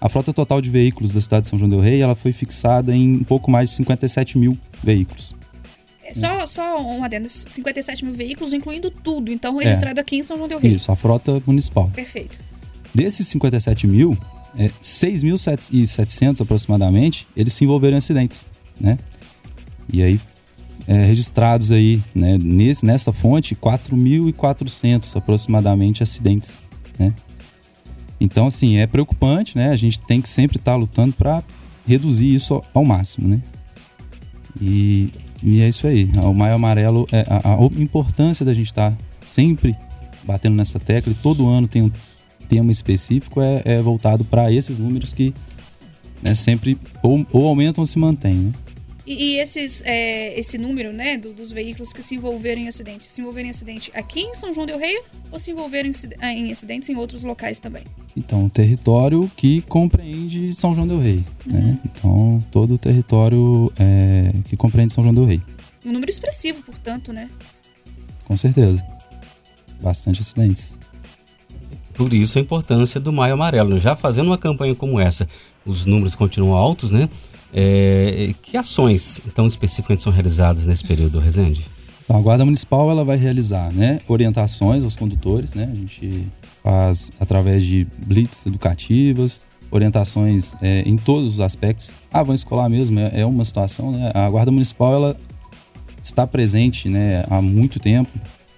a 0.02 0.08
frota 0.08 0.32
total 0.32 0.60
de 0.60 0.68
veículos 0.68 1.14
da 1.14 1.20
cidade 1.20 1.44
de 1.44 1.50
São 1.50 1.56
João 1.56 1.70
del 1.70 1.78
Rei 1.78 2.02
ela 2.02 2.16
foi 2.16 2.32
fixada 2.32 2.92
em 2.92 3.18
um 3.18 3.22
pouco 3.22 3.48
mais 3.48 3.70
de 3.70 3.76
57 3.76 4.36
mil 4.36 4.58
veículos. 4.82 5.32
É 6.02 6.12
só, 6.12 6.44
só 6.44 6.82
um 6.82 7.04
adendo, 7.04 7.28
57 7.28 8.04
mil 8.04 8.12
veículos, 8.12 8.52
incluindo 8.52 8.90
tudo, 8.90 9.30
então 9.30 9.56
registrado 9.58 10.00
é. 10.00 10.02
aqui 10.02 10.16
em 10.16 10.22
São 10.24 10.36
João 10.36 10.48
del 10.48 10.58
Rei. 10.58 10.72
Isso, 10.72 10.90
a 10.90 10.96
frota 10.96 11.40
municipal. 11.46 11.88
Perfeito. 11.94 12.36
Desses 12.92 13.28
57 13.28 13.86
mil, 13.86 14.18
é, 14.58 14.68
6.700 14.82 16.40
aproximadamente, 16.40 17.28
eles 17.36 17.52
se 17.52 17.62
envolveram 17.62 17.94
em 17.94 17.98
acidentes, 17.98 18.48
né? 18.80 18.98
E 19.92 20.02
aí, 20.02 20.20
é, 20.88 21.04
registrados 21.04 21.70
aí, 21.70 22.02
né, 22.12 22.36
nesse, 22.38 22.84
nessa 22.84 23.12
fonte, 23.12 23.54
4.400 23.54 25.16
aproximadamente 25.16 26.02
acidentes, 26.02 26.58
né? 26.98 27.14
Então, 28.22 28.46
assim, 28.46 28.76
é 28.76 28.86
preocupante, 28.86 29.56
né? 29.56 29.70
A 29.70 29.76
gente 29.76 29.98
tem 29.98 30.20
que 30.20 30.28
sempre 30.28 30.56
estar 30.56 30.72
tá 30.72 30.76
lutando 30.76 31.12
para 31.12 31.42
reduzir 31.86 32.32
isso 32.32 32.62
ao 32.72 32.84
máximo, 32.84 33.26
né? 33.26 33.42
E, 34.60 35.10
e 35.42 35.60
é 35.60 35.68
isso 35.68 35.86
aí. 35.88 36.08
O 36.22 36.32
Maio 36.32 36.54
Amarelo, 36.54 37.06
é 37.10 37.26
a, 37.28 37.54
a 37.54 37.64
importância 37.80 38.44
da 38.46 38.54
gente 38.54 38.66
estar 38.66 38.92
tá 38.92 38.96
sempre 39.24 39.76
batendo 40.24 40.54
nessa 40.54 40.78
tecla 40.78 41.12
e 41.12 41.16
todo 41.16 41.48
ano 41.48 41.66
tem 41.66 41.82
um 41.82 41.90
tema 42.48 42.70
específico 42.70 43.40
é, 43.40 43.60
é 43.64 43.82
voltado 43.82 44.24
para 44.24 44.52
esses 44.52 44.78
números 44.78 45.12
que 45.12 45.34
né, 46.22 46.34
sempre 46.34 46.78
ou, 47.02 47.26
ou 47.32 47.48
aumentam 47.48 47.82
ou 47.82 47.86
se 47.86 47.98
mantêm, 47.98 48.34
né? 48.34 48.52
E, 49.06 49.34
e 49.34 49.38
esses, 49.38 49.82
é, 49.84 50.38
esse 50.38 50.56
número, 50.56 50.92
né, 50.92 51.16
do, 51.16 51.32
dos 51.32 51.50
veículos 51.52 51.92
que 51.92 52.02
se 52.02 52.14
envolveram 52.14 52.62
em 52.62 52.68
acidentes, 52.68 53.08
se 53.08 53.20
envolveram 53.20 53.48
em 53.48 53.50
acidente 53.50 53.90
aqui 53.94 54.20
em 54.20 54.34
São 54.34 54.54
João 54.54 54.66
del 54.66 54.78
Rei 54.78 55.02
ou 55.30 55.38
se 55.38 55.50
envolveram 55.50 55.90
em, 55.90 56.26
em 56.46 56.52
acidentes 56.52 56.88
em 56.88 56.96
outros 56.96 57.24
locais 57.24 57.58
também? 57.58 57.82
Então, 58.16 58.44
o 58.44 58.50
território 58.50 59.30
que 59.36 59.60
compreende 59.62 60.54
São 60.54 60.74
João 60.74 60.86
del 60.86 60.98
Rei, 60.98 61.24
né? 61.46 61.58
uhum. 61.58 61.66
né? 61.66 61.78
Então, 61.84 62.38
todo 62.50 62.74
o 62.74 62.78
território 62.78 63.72
é, 63.78 64.32
que 64.48 64.56
compreende 64.56 64.92
São 64.92 65.02
João 65.02 65.14
del 65.14 65.24
Rei. 65.24 65.42
Um 65.84 65.92
número 65.92 66.10
expressivo, 66.10 66.62
portanto, 66.62 67.12
né? 67.12 67.28
Com 68.24 68.36
certeza. 68.36 68.84
Bastante 69.80 70.20
acidentes. 70.20 70.78
Por 71.92 72.14
isso 72.14 72.38
a 72.38 72.40
importância 72.40 73.00
do 73.00 73.12
Maio 73.12 73.34
Amarelo. 73.34 73.78
Já 73.78 73.96
fazendo 73.96 74.28
uma 74.28 74.38
campanha 74.38 74.74
como 74.74 75.00
essa, 75.00 75.28
os 75.66 75.84
números 75.84 76.14
continuam 76.14 76.54
altos, 76.54 76.90
né? 76.90 77.08
É, 77.52 78.34
que 78.40 78.56
ações, 78.56 79.20
então, 79.26 79.46
especificamente 79.46 80.02
são 80.02 80.12
realizadas 80.12 80.64
nesse 80.64 80.84
período, 80.84 81.18
Rezende? 81.18 81.66
Então, 82.04 82.16
a 82.16 82.20
Guarda 82.20 82.44
Municipal 82.44 82.90
ela 82.90 83.04
vai 83.04 83.16
realizar 83.16 83.72
né, 83.72 84.00
orientações 84.08 84.82
aos 84.82 84.96
condutores, 84.96 85.54
né? 85.54 85.68
A 85.70 85.74
gente 85.74 86.26
faz 86.62 87.12
através 87.20 87.62
de 87.62 87.86
blitz 88.06 88.46
educativas, 88.46 89.40
orientações 89.70 90.54
é, 90.60 90.80
em 90.80 90.96
todos 90.96 91.34
os 91.34 91.40
aspectos. 91.40 91.90
Ah, 92.12 92.22
vão 92.22 92.34
escolar 92.34 92.68
mesmo, 92.68 92.98
é, 92.98 93.20
é, 93.20 93.26
uma 93.26 93.44
situação, 93.44 93.90
né? 93.90 94.10
A 94.14 94.28
Guarda 94.28 94.50
Municipal 94.50 94.94
ela 94.94 95.16
está 96.02 96.26
presente 96.26 96.88
né, 96.88 97.24
há 97.30 97.40
muito 97.40 97.78
tempo 97.78 98.10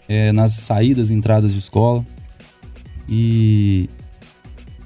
é, 0.08 0.32
nas 0.32 0.52
saídas 0.52 1.10
e 1.10 1.14
entradas 1.14 1.52
de 1.52 1.58
escola. 1.58 2.04
E 3.08 3.88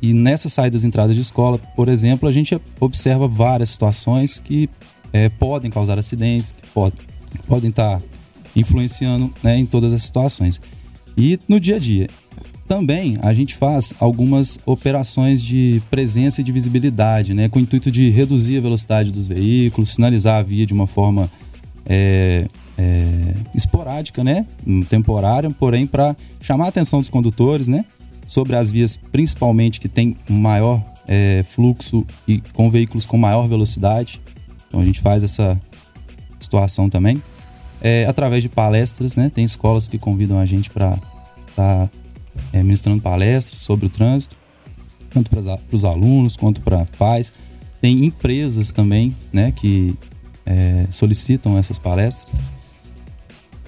e 0.00 0.12
nessas 0.12 0.52
saídas 0.52 0.84
e 0.84 0.86
entradas 0.86 1.14
de 1.14 1.22
escola, 1.22 1.58
por 1.58 1.88
exemplo, 1.88 2.28
a 2.28 2.32
gente 2.32 2.60
observa 2.80 3.26
várias 3.26 3.70
situações 3.70 4.38
que 4.38 4.68
é, 5.12 5.28
podem 5.28 5.70
causar 5.70 5.98
acidentes, 5.98 6.52
que 6.52 6.68
pode, 6.68 6.96
podem 7.46 7.70
estar 7.70 8.00
influenciando 8.54 9.32
né, 9.42 9.58
em 9.58 9.66
todas 9.66 9.92
as 9.92 10.02
situações. 10.02 10.60
E 11.16 11.38
no 11.48 11.58
dia 11.58 11.76
a 11.76 11.78
dia. 11.78 12.08
Também 12.68 13.16
a 13.22 13.32
gente 13.32 13.56
faz 13.56 13.94
algumas 13.98 14.58
operações 14.66 15.42
de 15.42 15.80
presença 15.90 16.42
e 16.42 16.44
de 16.44 16.52
visibilidade, 16.52 17.32
né? 17.32 17.48
Com 17.48 17.58
o 17.58 17.62
intuito 17.62 17.90
de 17.90 18.10
reduzir 18.10 18.58
a 18.58 18.60
velocidade 18.60 19.10
dos 19.10 19.26
veículos, 19.26 19.94
sinalizar 19.94 20.38
a 20.38 20.42
via 20.42 20.66
de 20.66 20.74
uma 20.74 20.86
forma 20.86 21.30
é, 21.86 22.46
é, 22.76 23.34
esporádica, 23.54 24.22
né? 24.22 24.46
Temporária, 24.90 25.50
porém 25.50 25.86
para 25.86 26.14
chamar 26.42 26.66
a 26.66 26.68
atenção 26.68 26.98
dos 26.98 27.08
condutores, 27.08 27.68
né? 27.68 27.86
Sobre 28.28 28.54
as 28.54 28.70
vias, 28.70 28.96
principalmente 28.96 29.80
que 29.80 29.88
tem 29.88 30.16
maior 30.28 30.84
é, 31.08 31.42
fluxo 31.54 32.06
e 32.28 32.40
com 32.52 32.70
veículos 32.70 33.06
com 33.06 33.16
maior 33.16 33.48
velocidade. 33.48 34.20
Então 34.68 34.80
a 34.80 34.84
gente 34.84 35.00
faz 35.00 35.24
essa 35.24 35.60
situação 36.38 36.90
também. 36.90 37.22
É, 37.80 38.04
através 38.06 38.42
de 38.42 38.48
palestras, 38.48 39.16
né? 39.16 39.30
Tem 39.34 39.44
escolas 39.44 39.88
que 39.88 39.98
convidam 39.98 40.38
a 40.38 40.44
gente 40.44 40.68
para 40.68 40.98
estar 41.48 41.86
tá, 41.86 41.90
é, 42.52 42.62
ministrando 42.62 43.00
palestras 43.00 43.60
sobre 43.60 43.86
o 43.86 43.88
trânsito, 43.88 44.36
tanto 45.10 45.30
para 45.30 45.58
os 45.72 45.84
alunos 45.84 46.36
quanto 46.36 46.60
para 46.60 46.84
pais. 46.98 47.32
Tem 47.80 48.04
empresas 48.04 48.72
também, 48.72 49.16
né? 49.32 49.52
Que 49.52 49.96
é, 50.44 50.86
solicitam 50.90 51.56
essas 51.56 51.78
palestras. 51.78 52.34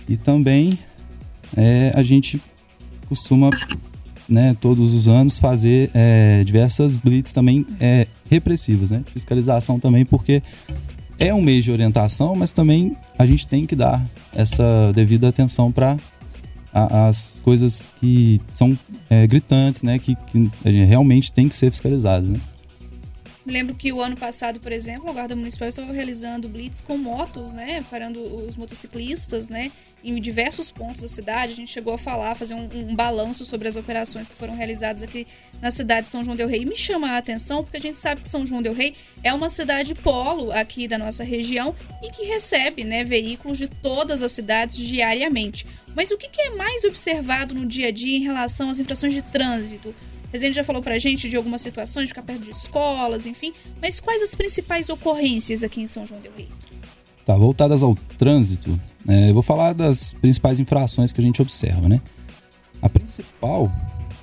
E 0.08 0.16
também 0.16 0.78
é, 1.56 1.92
a 1.94 2.02
gente 2.02 2.42
costuma 3.08 3.50
né, 4.30 4.56
todos 4.60 4.94
os 4.94 5.08
anos, 5.08 5.38
fazer 5.38 5.90
é, 5.92 6.42
diversas 6.44 6.94
blitz 6.94 7.32
também 7.32 7.66
é, 7.80 8.06
repressivas, 8.30 8.90
né? 8.90 9.02
Fiscalização 9.12 9.78
também, 9.78 10.06
porque 10.06 10.42
é 11.18 11.34
um 11.34 11.42
mês 11.42 11.64
de 11.64 11.72
orientação, 11.72 12.36
mas 12.36 12.52
também 12.52 12.96
a 13.18 13.26
gente 13.26 13.46
tem 13.46 13.66
que 13.66 13.74
dar 13.74 14.02
essa 14.32 14.92
devida 14.94 15.28
atenção 15.28 15.72
para 15.72 15.96
as 16.72 17.40
coisas 17.44 17.90
que 18.00 18.40
são 18.54 18.78
é, 19.10 19.26
gritantes, 19.26 19.82
né? 19.82 19.98
Que, 19.98 20.14
que 20.14 20.50
realmente 20.64 21.32
tem 21.32 21.48
que 21.48 21.54
ser 21.54 21.70
fiscalizadas, 21.70 22.28
né? 22.28 22.38
Lembro 23.50 23.74
que 23.74 23.92
o 23.92 24.00
ano 24.00 24.16
passado, 24.16 24.60
por 24.60 24.72
exemplo, 24.72 25.08
a 25.10 25.12
Guarda 25.12 25.36
Municipal 25.36 25.68
estava 25.68 25.92
realizando 25.92 26.48
blitz 26.48 26.80
com 26.80 26.96
motos, 26.96 27.52
né? 27.52 27.84
Parando 27.90 28.22
os 28.22 28.56
motociclistas, 28.56 29.48
né? 29.48 29.70
Em 30.02 30.20
diversos 30.20 30.70
pontos 30.70 31.02
da 31.02 31.08
cidade. 31.08 31.52
A 31.52 31.56
gente 31.56 31.70
chegou 31.70 31.94
a 31.94 31.98
falar, 31.98 32.34
fazer 32.34 32.54
um, 32.54 32.68
um 32.72 32.94
balanço 32.94 33.44
sobre 33.44 33.68
as 33.68 33.76
operações 33.76 34.28
que 34.28 34.34
foram 34.34 34.54
realizadas 34.54 35.02
aqui 35.02 35.26
na 35.60 35.70
cidade 35.70 36.06
de 36.06 36.12
São 36.12 36.24
João 36.24 36.36
Del 36.36 36.48
Rei. 36.48 36.62
E 36.62 36.66
me 36.66 36.76
chama 36.76 37.10
a 37.10 37.18
atenção 37.18 37.62
porque 37.62 37.76
a 37.76 37.80
gente 37.80 37.98
sabe 37.98 38.20
que 38.20 38.28
São 38.28 38.46
João 38.46 38.62
Del 38.62 38.72
Rei 38.72 38.94
é 39.22 39.32
uma 39.32 39.50
cidade 39.50 39.94
polo 39.94 40.52
aqui 40.52 40.88
da 40.88 40.98
nossa 40.98 41.24
região 41.24 41.74
e 42.02 42.10
que 42.10 42.24
recebe, 42.24 42.84
né, 42.84 43.04
veículos 43.04 43.58
de 43.58 43.68
todas 43.68 44.22
as 44.22 44.32
cidades 44.32 44.78
diariamente. 44.78 45.66
Mas 45.94 46.10
o 46.10 46.16
que, 46.16 46.28
que 46.28 46.40
é 46.40 46.50
mais 46.50 46.84
observado 46.84 47.54
no 47.54 47.66
dia 47.66 47.88
a 47.88 47.90
dia 47.90 48.16
em 48.16 48.22
relação 48.22 48.70
às 48.70 48.80
infrações 48.80 49.12
de 49.12 49.22
trânsito? 49.22 49.94
Rezende 50.32 50.54
já 50.54 50.64
falou 50.64 50.82
pra 50.82 50.98
gente 50.98 51.28
de 51.28 51.36
algumas 51.36 51.60
situações, 51.60 52.04
de 52.04 52.08
ficar 52.08 52.22
perto 52.22 52.42
de 52.42 52.50
escolas, 52.50 53.26
enfim. 53.26 53.52
Mas 53.80 53.98
quais 53.98 54.22
as 54.22 54.34
principais 54.34 54.88
ocorrências 54.88 55.64
aqui 55.64 55.80
em 55.80 55.86
São 55.86 56.06
João 56.06 56.20
del 56.20 56.32
Rei? 56.36 56.48
Tá, 57.26 57.36
voltadas 57.36 57.82
ao 57.82 57.94
trânsito, 58.16 58.80
é, 59.06 59.30
eu 59.30 59.34
vou 59.34 59.42
falar 59.42 59.72
das 59.72 60.12
principais 60.14 60.58
infrações 60.58 61.12
que 61.12 61.20
a 61.20 61.24
gente 61.24 61.40
observa, 61.42 61.88
né? 61.88 62.00
A 62.80 62.88
principal, 62.88 63.70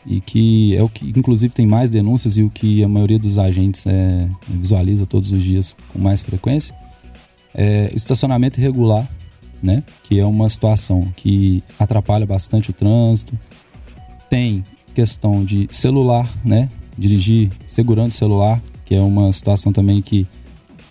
e 0.06 0.20
que 0.20 0.76
é 0.76 0.82
o 0.82 0.90
que 0.90 1.08
inclusive 1.10 1.54
tem 1.54 1.68
mais 1.68 1.92
denúncias 1.92 2.38
e 2.38 2.44
o 2.44 2.50
que 2.50 2.84
a 2.84 2.88
maioria 2.88 3.20
dos 3.20 3.38
agentes 3.38 3.86
é, 3.86 4.28
visualiza 4.48 5.06
todos 5.06 5.32
os 5.32 5.44
dias 5.44 5.76
com 5.94 6.00
mais 6.00 6.22
frequência, 6.22 6.76
é 7.54 7.92
estacionamento 7.94 8.60
irregular, 8.60 9.08
né? 9.62 9.84
Que 10.04 10.20
é 10.20 10.26
uma 10.26 10.50
situação 10.50 11.02
que 11.16 11.64
atrapalha 11.80 12.26
bastante 12.26 12.72
o 12.72 12.74
trânsito. 12.74 13.38
Tem 14.30 14.64
questão 14.98 15.46
de 15.46 15.68
celular, 15.70 16.28
né? 16.44 16.68
Dirigir 16.98 17.52
segurando 17.68 18.10
o 18.10 18.14
celular, 18.14 18.60
que 18.84 18.96
é 18.96 19.00
uma 19.00 19.32
situação 19.32 19.72
também 19.72 20.02
que 20.02 20.26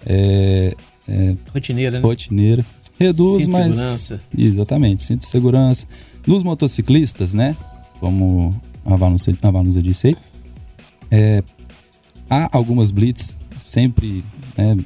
é, 0.07 0.77
é 1.09 1.35
rotineira, 1.53 1.99
né? 1.99 2.07
Rotineira. 2.07 2.65
Reduz, 3.01 3.43
cinto 3.43 3.53
mas 3.53 3.75
segurança. 3.75 4.19
exatamente, 4.39 5.03
cinto 5.03 5.23
de 5.23 5.27
segurança. 5.27 5.87
Nos 6.25 6.45
motociclistas, 6.45 7.35
né? 7.35 7.57
Como 7.99 8.51
a 8.85 8.95
Vanusa, 8.95 9.37
a 9.43 9.51
Vanusa 9.51 9.83
disse 9.83 10.07
aí, 10.07 10.17
é, 11.11 11.43
há 12.31 12.49
algumas 12.57 12.93
blitz 12.93 13.37
sempre 13.61 14.23
né, 14.57 14.77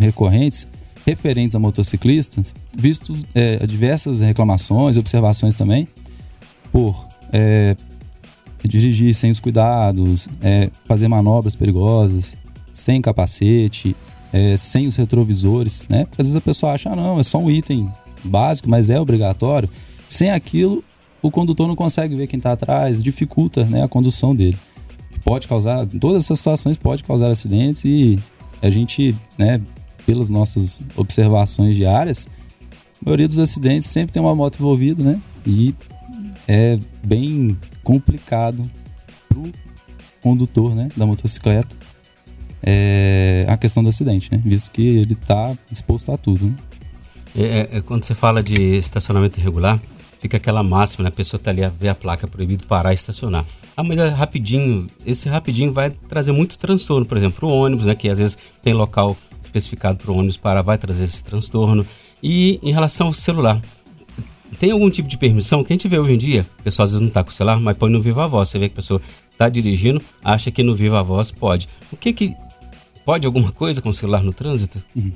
recorrentes 0.00 0.68
referentes 1.04 1.56
a 1.56 1.58
motociclistas, 1.58 2.54
vistos 2.76 3.26
é, 3.34 3.66
diversas 3.66 4.20
reclamações, 4.20 4.96
observações 4.96 5.56
também 5.56 5.88
por 6.70 7.08
é, 7.32 7.74
dirigir 8.66 9.14
sem 9.14 9.30
os 9.30 9.38
cuidados, 9.38 10.28
é, 10.40 10.70
fazer 10.86 11.06
manobras 11.06 11.54
perigosas, 11.54 12.36
sem 12.72 13.00
capacete, 13.00 13.94
é, 14.32 14.56
sem 14.56 14.86
os 14.86 14.96
retrovisores, 14.96 15.86
né? 15.88 16.04
Porque 16.04 16.20
às 16.20 16.28
vezes 16.28 16.36
a 16.36 16.40
pessoa 16.40 16.72
acha, 16.72 16.90
ah, 16.90 16.96
não, 16.96 17.20
é 17.20 17.22
só 17.22 17.38
um 17.38 17.50
item 17.50 17.90
básico, 18.24 18.68
mas 18.68 18.90
é 18.90 19.00
obrigatório. 19.00 19.68
Sem 20.08 20.30
aquilo, 20.30 20.82
o 21.22 21.30
condutor 21.30 21.68
não 21.68 21.76
consegue 21.76 22.16
ver 22.16 22.26
quem 22.26 22.38
está 22.38 22.52
atrás, 22.52 23.02
dificulta 23.02 23.64
né, 23.64 23.82
a 23.82 23.88
condução 23.88 24.34
dele. 24.34 24.58
Pode 25.24 25.46
causar, 25.46 25.86
todas 25.86 26.24
essas 26.24 26.38
situações 26.38 26.76
pode 26.76 27.04
causar 27.04 27.28
acidentes 27.28 27.84
e 27.84 28.18
a 28.62 28.70
gente, 28.70 29.14
né, 29.38 29.60
pelas 30.06 30.30
nossas 30.30 30.80
observações 30.96 31.76
diárias, 31.76 32.26
a 33.00 33.04
maioria 33.04 33.28
dos 33.28 33.38
acidentes 33.38 33.88
sempre 33.88 34.12
tem 34.12 34.22
uma 34.22 34.34
moto 34.34 34.56
envolvida, 34.58 35.02
né? 35.02 35.20
E 35.46 35.74
é 36.46 36.78
bem 37.04 37.56
complicado 37.82 38.62
para 39.28 39.38
o 39.38 39.52
condutor 40.22 40.74
né, 40.74 40.88
da 40.96 41.06
motocicleta 41.06 41.74
é 42.62 43.46
a 43.48 43.56
questão 43.56 43.82
do 43.82 43.88
acidente, 43.88 44.30
né? 44.30 44.40
Visto 44.44 44.70
que 44.70 44.82
ele 44.82 45.12
está 45.14 45.56
exposto 45.70 46.12
a 46.12 46.16
tudo. 46.16 46.46
Né? 46.46 46.56
É, 47.36 47.42
é, 47.42 47.68
é, 47.78 47.80
quando 47.80 48.04
você 48.04 48.14
fala 48.14 48.42
de 48.42 48.76
estacionamento 48.76 49.38
irregular, 49.38 49.80
fica 50.20 50.36
aquela 50.36 50.62
máxima, 50.62 51.04
né? 51.04 51.08
A 51.08 51.12
pessoa 51.12 51.38
está 51.38 51.50
ali 51.50 51.62
a 51.62 51.68
ver 51.68 51.88
a 51.88 51.94
placa 51.94 52.26
proibido 52.26 52.66
parar 52.66 52.92
e 52.92 52.94
estacionar. 52.94 53.44
Ah, 53.76 53.82
mas 53.82 53.98
é 53.98 54.08
rapidinho. 54.08 54.86
Esse 55.06 55.28
rapidinho 55.28 55.72
vai 55.72 55.90
trazer 55.90 56.32
muito 56.32 56.58
transtorno, 56.58 57.06
por 57.06 57.16
exemplo, 57.16 57.48
o 57.48 57.52
ônibus, 57.52 57.86
né? 57.86 57.94
Que 57.94 58.08
às 58.08 58.18
vezes 58.18 58.36
tem 58.60 58.74
local 58.74 59.16
especificado 59.40 59.98
para 59.98 60.10
o 60.10 60.16
ônibus 60.16 60.36
parar, 60.36 60.62
vai 60.62 60.76
trazer 60.76 61.04
esse 61.04 61.22
transtorno. 61.22 61.86
E 62.20 62.58
em 62.62 62.72
relação 62.72 63.06
ao 63.06 63.12
celular, 63.12 63.60
tem 64.58 64.72
algum 64.72 64.90
tipo 64.90 65.08
de 65.08 65.16
permissão 65.16 65.62
que 65.62 65.72
a 65.72 65.74
gente 65.74 65.86
vê 65.86 65.98
hoje 65.98 66.14
em 66.14 66.18
dia, 66.18 66.46
o 66.58 66.62
pessoal 66.62 66.84
às 66.84 66.90
vezes 66.90 67.00
não 67.00 67.08
está 67.08 67.22
com 67.22 67.30
o 67.30 67.32
celular, 67.32 67.60
mas 67.60 67.76
põe 67.76 67.90
no 67.90 68.02
Viva 68.02 68.26
Voz. 68.26 68.48
Você 68.48 68.58
vê 68.58 68.68
que 68.68 68.74
a 68.74 68.76
pessoa 68.76 69.00
está 69.30 69.48
dirigindo, 69.48 70.02
acha 70.24 70.50
que 70.50 70.62
no 70.62 70.74
Viva 70.74 71.02
Voz 71.02 71.30
pode. 71.30 71.68
O 71.92 71.96
que 71.96 72.12
que 72.12 72.34
pode 73.04 73.24
alguma 73.24 73.52
coisa 73.52 73.80
com 73.80 73.90
o 73.90 73.94
celular 73.94 74.22
no 74.22 74.32
trânsito? 74.32 74.84
Uhum. 74.96 75.12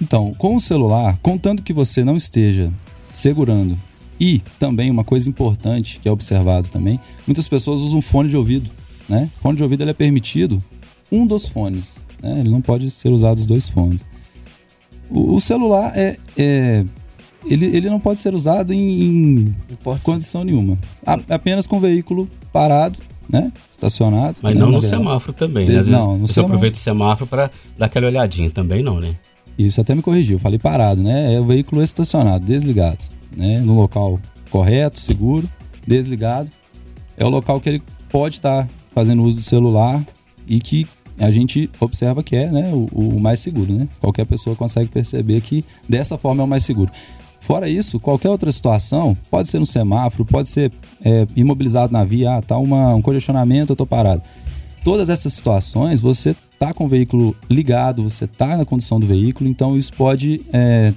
Então, 0.00 0.34
com 0.34 0.54
o 0.54 0.60
celular, 0.60 1.18
contando 1.22 1.62
que 1.62 1.72
você 1.72 2.04
não 2.04 2.16
esteja 2.16 2.72
segurando 3.10 3.76
e 4.18 4.40
também 4.58 4.90
uma 4.90 5.04
coisa 5.04 5.28
importante 5.28 5.98
que 5.98 6.08
é 6.08 6.12
observado 6.12 6.68
também, 6.68 7.00
muitas 7.26 7.48
pessoas 7.48 7.80
usam 7.80 8.02
fone 8.02 8.28
de 8.28 8.36
ouvido, 8.36 8.70
né? 9.08 9.30
Fone 9.40 9.56
de 9.56 9.62
ouvido 9.62 9.82
ele 9.82 9.90
é 9.90 9.94
permitido 9.94 10.58
um 11.10 11.26
dos 11.26 11.48
fones, 11.48 12.06
né? 12.22 12.40
Ele 12.40 12.50
não 12.50 12.60
pode 12.60 12.90
ser 12.90 13.08
usado 13.08 13.38
os 13.38 13.46
dois 13.46 13.68
fones. 13.68 14.04
O, 15.10 15.36
o 15.36 15.40
celular 15.40 15.92
é, 15.96 16.16
é 16.36 16.84
ele, 17.44 17.66
ele 17.66 17.88
não 17.88 18.00
pode 18.00 18.20
ser 18.20 18.34
usado 18.34 18.72
em, 18.72 19.46
em 19.46 19.54
condição 20.02 20.44
nenhuma. 20.44 20.78
A, 21.06 21.18
apenas 21.30 21.66
com 21.66 21.76
o 21.76 21.80
veículo 21.80 22.28
parado, 22.52 22.98
né? 23.28 23.52
Estacionado. 23.70 24.40
Mas 24.42 24.54
né? 24.54 24.60
não 24.60 24.70
no 24.70 24.82
semáforo 24.82 25.32
também, 25.32 25.68
né? 25.68 25.78
Às 25.78 25.86
não, 25.86 26.18
no 26.18 26.26
você 26.26 26.34
semáforo... 26.34 26.54
aproveita 26.54 26.78
o 26.78 26.82
semáforo 26.82 27.28
para 27.28 27.50
dar 27.78 27.86
aquela 27.86 28.06
olhadinha 28.06 28.50
também, 28.50 28.82
não, 28.82 29.00
né? 29.00 29.14
Isso 29.58 29.80
até 29.80 29.94
me 29.94 30.02
corrigiu, 30.02 30.38
falei 30.38 30.58
parado, 30.58 31.02
né? 31.02 31.34
É 31.34 31.40
o 31.40 31.44
veículo 31.44 31.82
estacionado, 31.82 32.46
desligado, 32.46 32.98
né? 33.36 33.60
No 33.60 33.74
local 33.74 34.18
correto, 34.50 34.98
seguro, 34.98 35.48
desligado. 35.86 36.50
É 37.16 37.24
o 37.24 37.28
local 37.28 37.60
que 37.60 37.68
ele 37.68 37.82
pode 38.08 38.36
estar 38.36 38.64
tá 38.64 38.68
fazendo 38.92 39.22
uso 39.22 39.38
do 39.38 39.42
celular 39.42 40.02
e 40.46 40.58
que 40.58 40.86
a 41.18 41.30
gente 41.30 41.70
observa 41.78 42.22
que 42.22 42.34
é 42.34 42.50
né, 42.50 42.70
o, 42.72 42.86
o, 42.92 43.20
mais 43.20 43.40
seguro, 43.40 43.72
né? 43.72 43.86
Qualquer 44.00 44.26
pessoa 44.26 44.56
consegue 44.56 44.88
perceber 44.90 45.40
que 45.42 45.62
dessa 45.86 46.16
forma 46.16 46.42
é 46.42 46.44
o 46.44 46.48
mais 46.48 46.64
seguro. 46.64 46.90
Fora 47.50 47.68
isso, 47.68 47.98
qualquer 47.98 48.30
outra 48.30 48.52
situação, 48.52 49.16
pode 49.28 49.48
ser 49.48 49.58
no 49.58 49.66
semáforo, 49.66 50.24
pode 50.24 50.46
ser 50.46 50.70
é, 51.04 51.26
imobilizado 51.34 51.92
na 51.92 52.04
via, 52.04 52.36
ah, 52.36 52.40
tá 52.40 52.56
uma, 52.56 52.94
um 52.94 53.02
congestionamento, 53.02 53.72
eu 53.72 53.76
tô 53.76 53.84
parado. 53.84 54.22
Todas 54.84 55.08
essas 55.10 55.32
situações, 55.32 56.00
você 56.00 56.32
tá 56.60 56.72
com 56.72 56.84
o 56.84 56.88
veículo 56.88 57.34
ligado, 57.50 58.04
você 58.04 58.24
tá 58.28 58.56
na 58.56 58.64
condução 58.64 59.00
do 59.00 59.06
veículo, 59.08 59.50
então 59.50 59.76
isso 59.76 59.92
pode 59.94 60.42
é, 60.52 60.94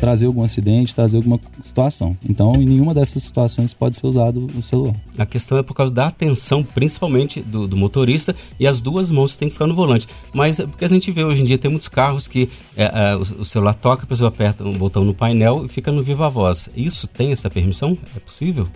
trazer 0.00 0.26
algum 0.26 0.42
acidente, 0.42 0.94
trazer 0.94 1.18
alguma 1.18 1.38
situação. 1.62 2.16
Então, 2.28 2.54
em 2.54 2.64
nenhuma 2.64 2.94
dessas 2.94 3.22
situações 3.22 3.74
pode 3.74 3.96
ser 3.96 4.06
usado 4.06 4.46
o 4.56 4.62
celular. 4.62 4.94
A 5.18 5.26
questão 5.26 5.58
é 5.58 5.62
por 5.62 5.74
causa 5.74 5.92
da 5.92 6.06
atenção, 6.06 6.64
principalmente 6.64 7.40
do, 7.42 7.68
do 7.68 7.76
motorista, 7.76 8.34
e 8.58 8.66
as 8.66 8.80
duas 8.80 9.10
mãos 9.10 9.36
têm 9.36 9.48
que 9.48 9.52
ficar 9.52 9.66
no 9.66 9.74
volante. 9.74 10.08
Mas 10.32 10.58
é 10.58 10.66
porque 10.66 10.86
a 10.86 10.88
gente 10.88 11.12
vê 11.12 11.22
hoje 11.22 11.42
em 11.42 11.44
dia, 11.44 11.58
tem 11.58 11.70
muitos 11.70 11.88
carros 11.88 12.26
que 12.26 12.48
é, 12.76 12.84
é, 12.84 13.16
o, 13.16 13.42
o, 13.42 13.44
celular 13.44 13.74
toca, 13.74 14.04
a 14.04 14.06
pessoa 14.06 14.28
aperta 14.28 14.64
um 14.64 14.72
botão 14.72 15.04
no 15.04 15.12
painel 15.12 15.66
e 15.66 15.68
fica 15.68 15.92
no 15.92 16.02
viva 16.02 16.30
voz. 16.30 16.70
Isso 16.74 17.06
tem 17.06 17.32
essa 17.32 17.50
permissão? 17.50 17.96
É 18.16 18.20
possível? 18.20 18.66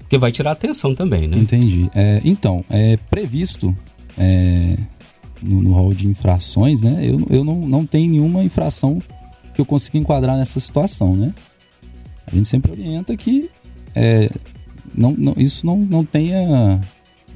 Porque 0.00 0.18
vai 0.18 0.32
tirar 0.32 0.50
a 0.50 0.52
atenção 0.54 0.92
também, 0.92 1.28
né? 1.28 1.38
Entendi. 1.38 1.88
É, 1.94 2.20
então, 2.24 2.64
é 2.68 2.96
previsto 3.08 3.76
é, 4.18 4.76
no, 5.40 5.62
no 5.62 5.72
rol 5.72 5.94
de 5.94 6.08
infrações, 6.08 6.82
né? 6.82 7.00
Eu, 7.04 7.24
eu 7.30 7.44
não, 7.44 7.68
não 7.68 7.86
tenho 7.86 8.10
nenhuma 8.10 8.42
infração 8.42 9.00
que 9.58 9.62
eu 9.62 9.66
consiga 9.66 9.98
enquadrar 9.98 10.36
nessa 10.36 10.60
situação, 10.60 11.16
né? 11.16 11.34
A 12.24 12.30
gente 12.30 12.46
sempre 12.46 12.70
orienta 12.70 13.16
que 13.16 13.50
é, 13.92 14.30
não, 14.94 15.10
não, 15.18 15.34
isso 15.36 15.66
não, 15.66 15.78
não 15.78 16.04
tenha 16.04 16.80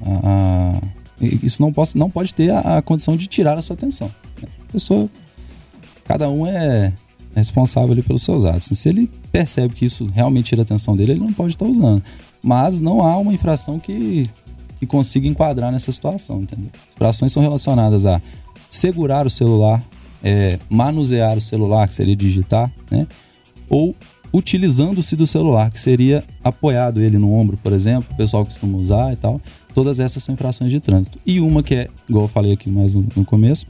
a, 0.01 0.21
a, 0.23 0.81
isso 1.21 1.61
não, 1.61 1.73
posso, 1.73 1.99
não 1.99 2.09
pode 2.09 2.33
ter 2.33 2.51
a, 2.51 2.79
a, 2.79 2.83
condição 2.83 3.17
de 3.17 3.27
tirar 3.27 3.59
a 3.59 3.63
sua 3.63 3.75
atenção. 3.75 4.07
Né? 4.41 4.47
A 4.69 4.73
pessoa, 4.73 5.11
cada 6.05 6.31
um 6.31 6.47
é 6.47 6.93
responsável 7.35 7.91
ali 7.91 8.03
pelos 8.03 8.23
seus 8.23 8.45
atos. 8.45 8.67
Se 8.67 8.89
ele 8.89 9.11
percebe 9.33 9.75
que 9.75 9.85
isso 9.85 10.07
realmente 10.15 10.47
tira 10.47 10.63
a 10.63 10.65
atenção 10.65 10.97
dele, 10.97 11.13
ele 11.13 11.21
não 11.21 11.33
pode 11.33 11.55
estar 11.55 11.67
usando. 11.67 12.05
Mas 12.45 12.79
não 12.79 13.03
há 13.03 13.19
uma 13.19 13.35
infração 13.35 13.81
que, 13.81 14.31
que 14.79 14.87
consiga 14.87 15.27
enquadrar 15.27 15.73
nessa 15.73 15.91
situação, 15.91 16.43
entendeu? 16.43 16.71
As 16.73 16.95
infrações 16.95 17.33
são 17.33 17.43
relacionadas 17.43 18.07
a 18.07 18.23
segurar 18.71 19.27
o 19.27 19.31
celular 19.31 19.83
é, 20.23 20.59
manusear 20.69 21.37
o 21.37 21.41
celular, 21.41 21.89
que 21.89 21.95
seria 21.95 22.17
digitar, 22.17 22.73
né? 22.91 23.07
Ou 23.69 23.95
utilizando-se 24.33 25.15
do 25.15 25.27
celular, 25.27 25.71
que 25.71 25.79
seria 25.79 26.25
apoiado 26.43 27.03
ele 27.03 27.19
no 27.19 27.33
ombro, 27.33 27.57
por 27.59 27.73
exemplo, 27.73 28.09
o 28.13 28.17
pessoal 28.17 28.45
costuma 28.45 28.77
usar 28.79 29.13
e 29.13 29.17
tal. 29.17 29.41
Todas 29.75 30.01
essas 30.01 30.23
são 30.23 30.35
infrações 30.35 30.71
de 30.71 30.81
trânsito. 30.81 31.19
E 31.27 31.39
uma 31.41 31.63
que 31.63 31.75
é, 31.75 31.89
igual 32.09 32.25
eu 32.25 32.29
falei 32.29 32.53
aqui 32.53 32.71
mais 32.71 32.95
no, 32.95 33.07
no 33.15 33.25
começo, 33.25 33.67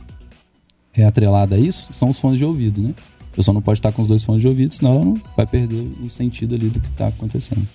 é 0.95 1.05
atrelada 1.05 1.57
a 1.57 1.59
isso, 1.59 1.93
são 1.93 2.11
os 2.11 2.19
fones 2.19 2.39
de 2.39 2.45
ouvido, 2.45 2.81
né? 2.81 2.95
A 3.33 3.37
pessoa 3.37 3.55
não 3.55 3.63
pode 3.63 3.79
estar 3.79 3.91
com 3.93 4.03
os 4.03 4.09
dois 4.09 4.23
fones 4.23 4.43
de 4.43 4.49
ouvido, 4.49 4.73
senão 4.73 4.93
ela 4.93 5.05
não 5.05 5.21
vai 5.35 5.47
perder 5.47 5.91
o 6.03 6.09
sentido 6.09 6.55
ali 6.55 6.69
do 6.69 6.79
que 6.79 6.89
está 6.89 7.07
acontecendo. 7.07 7.67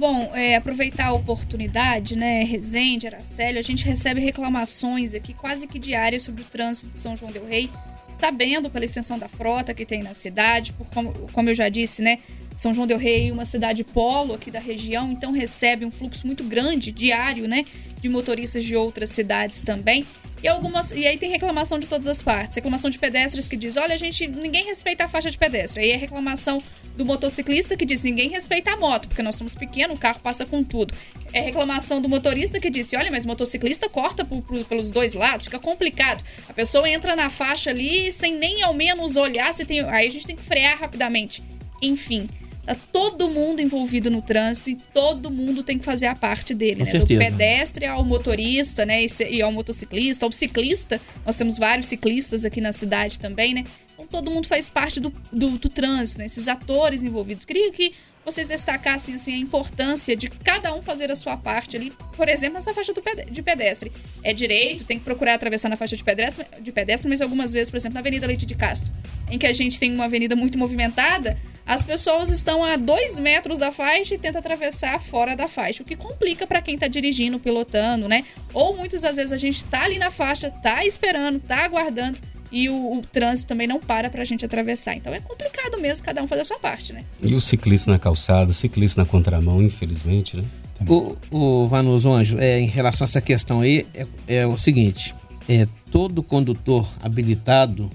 Bom, 0.00 0.30
é, 0.34 0.56
aproveitar 0.56 1.08
a 1.08 1.12
oportunidade, 1.12 2.16
né? 2.16 2.42
Resende, 2.42 3.06
Aracélio, 3.06 3.58
a 3.58 3.62
gente 3.62 3.84
recebe 3.84 4.18
reclamações 4.18 5.12
aqui 5.12 5.34
quase 5.34 5.66
que 5.66 5.78
diárias 5.78 6.22
sobre 6.22 6.40
o 6.40 6.44
trânsito 6.46 6.88
de 6.88 6.98
São 6.98 7.14
João 7.14 7.30
Del 7.30 7.44
Rei, 7.44 7.68
sabendo 8.14 8.70
pela 8.70 8.86
extensão 8.86 9.18
da 9.18 9.28
frota 9.28 9.74
que 9.74 9.84
tem 9.84 10.02
na 10.02 10.14
cidade, 10.14 10.72
por 10.72 10.86
como, 10.86 11.12
como 11.34 11.50
eu 11.50 11.54
já 11.54 11.68
disse, 11.68 12.00
né? 12.00 12.18
São 12.56 12.72
João 12.72 12.86
Del 12.86 12.96
Rei 12.96 13.28
é 13.28 13.32
uma 13.32 13.44
cidade 13.44 13.84
polo 13.84 14.32
aqui 14.32 14.50
da 14.50 14.58
região, 14.58 15.12
então 15.12 15.32
recebe 15.32 15.84
um 15.84 15.90
fluxo 15.90 16.26
muito 16.26 16.44
grande 16.44 16.90
diário, 16.90 17.46
né? 17.46 17.66
De 18.00 18.08
motoristas 18.08 18.64
de 18.64 18.74
outras 18.74 19.10
cidades 19.10 19.62
também. 19.64 20.06
E, 20.42 20.48
algumas, 20.48 20.90
e 20.90 21.06
aí 21.06 21.18
tem 21.18 21.30
reclamação 21.30 21.78
de 21.78 21.88
todas 21.88 22.06
as 22.06 22.22
partes. 22.22 22.56
Reclamação 22.56 22.90
de 22.90 22.98
pedestres 22.98 23.46
que 23.46 23.56
diz: 23.56 23.76
olha, 23.76 23.96
gente, 23.96 24.26
ninguém 24.26 24.64
respeita 24.64 25.04
a 25.04 25.08
faixa 25.08 25.30
de 25.30 25.36
pedestre. 25.36 25.82
Aí 25.82 25.90
é 25.90 25.96
reclamação 25.96 26.62
do 26.96 27.04
motociclista 27.04 27.76
que 27.76 27.84
diz: 27.84 28.02
ninguém 28.02 28.30
respeita 28.30 28.72
a 28.72 28.76
moto, 28.76 29.08
porque 29.08 29.22
nós 29.22 29.34
somos 29.34 29.54
pequenos, 29.54 29.96
o 29.96 29.98
carro 29.98 30.20
passa 30.20 30.46
com 30.46 30.64
tudo. 30.64 30.94
É 31.32 31.40
reclamação 31.40 32.00
do 32.00 32.08
motorista 32.08 32.58
que 32.58 32.70
disse: 32.70 32.96
olha, 32.96 33.10
mas 33.10 33.24
o 33.24 33.28
motociclista 33.28 33.88
corta 33.88 34.24
por, 34.24 34.40
por, 34.42 34.64
pelos 34.64 34.90
dois 34.90 35.12
lados, 35.12 35.44
fica 35.44 35.58
complicado. 35.58 36.24
A 36.48 36.52
pessoa 36.52 36.88
entra 36.88 37.14
na 37.14 37.28
faixa 37.28 37.70
ali 37.70 38.10
sem 38.10 38.36
nem 38.36 38.62
ao 38.62 38.72
menos 38.72 39.16
olhar 39.16 39.52
se 39.52 39.66
tem. 39.66 39.80
Aí 39.80 40.06
a 40.06 40.10
gente 40.10 40.26
tem 40.26 40.36
que 40.36 40.42
frear 40.42 40.78
rapidamente. 40.78 41.42
Enfim. 41.82 42.28
Tá 42.66 42.76
todo 42.92 43.28
mundo 43.28 43.60
envolvido 43.60 44.10
no 44.10 44.22
trânsito 44.22 44.70
e 44.70 44.76
todo 44.76 45.30
mundo 45.30 45.62
tem 45.62 45.78
que 45.78 45.84
fazer 45.84 46.06
a 46.06 46.14
parte 46.14 46.54
dele, 46.54 46.84
né? 46.84 46.92
Do 46.92 47.06
pedestre 47.06 47.86
ao 47.86 48.04
motorista, 48.04 48.84
né? 48.84 49.06
E 49.28 49.42
ao 49.42 49.50
motociclista, 49.50 50.26
ao 50.26 50.32
ciclista. 50.32 51.00
Nós 51.24 51.36
temos 51.36 51.58
vários 51.58 51.86
ciclistas 51.86 52.44
aqui 52.44 52.60
na 52.60 52.72
cidade 52.72 53.18
também, 53.18 53.54
né? 53.54 53.64
Então 53.92 54.06
todo 54.06 54.30
mundo 54.30 54.46
faz 54.46 54.70
parte 54.70 55.00
do, 55.00 55.12
do, 55.32 55.50
do 55.58 55.68
trânsito, 55.68 56.18
né? 56.18 56.26
Esses 56.26 56.48
atores 56.48 57.02
envolvidos. 57.02 57.44
Queria 57.44 57.72
que 57.72 57.92
vocês 58.24 58.48
destacassem 58.48 59.14
assim, 59.14 59.34
a 59.34 59.38
importância 59.38 60.14
de 60.14 60.28
cada 60.28 60.74
um 60.74 60.82
fazer 60.82 61.10
a 61.10 61.16
sua 61.16 61.36
parte 61.36 61.76
ali. 61.76 61.92
Por 62.16 62.28
exemplo, 62.28 62.58
essa 62.58 62.72
faixa 62.74 62.92
de 63.30 63.42
pedestre. 63.42 63.90
É 64.22 64.32
direito, 64.32 64.84
tem 64.84 64.98
que 64.98 65.04
procurar 65.04 65.34
atravessar 65.34 65.68
na 65.68 65.76
faixa 65.76 65.96
de 65.96 66.04
pedestre, 66.04 66.46
de 66.60 66.70
pedestre, 66.70 67.08
mas 67.08 67.20
algumas 67.20 67.52
vezes, 67.52 67.70
por 67.70 67.78
exemplo, 67.78 67.94
na 67.94 68.00
Avenida 68.00 68.26
Leite 68.26 68.44
de 68.44 68.54
Castro, 68.54 68.90
em 69.30 69.38
que 69.38 69.46
a 69.46 69.52
gente 69.52 69.78
tem 69.78 69.92
uma 69.92 70.04
avenida 70.04 70.36
muito 70.36 70.58
movimentada, 70.58 71.38
as 71.70 71.84
pessoas 71.84 72.30
estão 72.30 72.64
a 72.64 72.74
dois 72.74 73.16
metros 73.20 73.60
da 73.60 73.70
faixa 73.70 74.16
e 74.16 74.18
tentam 74.18 74.40
atravessar 74.40 75.00
fora 75.00 75.36
da 75.36 75.46
faixa, 75.46 75.84
o 75.84 75.86
que 75.86 75.94
complica 75.94 76.44
para 76.44 76.60
quem 76.60 76.74
está 76.74 76.88
dirigindo, 76.88 77.38
pilotando, 77.38 78.08
né? 78.08 78.24
Ou 78.52 78.76
muitas 78.76 79.02
das 79.02 79.14
vezes 79.14 79.30
a 79.30 79.36
gente 79.36 79.58
está 79.58 79.84
ali 79.84 79.96
na 79.96 80.10
faixa, 80.10 80.48
está 80.48 80.84
esperando, 80.84 81.36
está 81.36 81.64
aguardando 81.64 82.18
e 82.50 82.68
o, 82.68 82.98
o, 82.98 83.02
trânsito 83.02 83.50
também 83.50 83.68
não 83.68 83.78
para 83.78 84.10
para 84.10 84.22
a 84.22 84.24
gente 84.24 84.44
atravessar. 84.44 84.96
Então 84.96 85.14
é 85.14 85.20
complicado 85.20 85.80
mesmo 85.80 86.04
cada 86.04 86.20
um 86.20 86.26
fazer 86.26 86.42
a 86.42 86.44
sua 86.44 86.58
parte, 86.58 86.92
né? 86.92 87.04
E 87.22 87.36
o 87.36 87.40
ciclista 87.40 87.88
na 87.88 88.00
calçada, 88.00 88.50
o 88.50 88.54
ciclista 88.54 89.00
na 89.00 89.06
contramão, 89.06 89.62
infelizmente, 89.62 90.36
né? 90.36 90.42
O, 90.88 91.16
o 91.30 91.68
Vanuso 91.68 92.10
Anjo, 92.10 92.36
é, 92.40 92.58
em 92.58 92.66
relação 92.66 93.04
a 93.04 93.08
essa 93.08 93.20
questão 93.20 93.60
aí, 93.60 93.86
é, 93.94 94.06
é 94.26 94.44
o 94.44 94.58
seguinte: 94.58 95.14
é, 95.48 95.68
todo 95.92 96.20
condutor 96.20 96.92
habilitado 97.00 97.88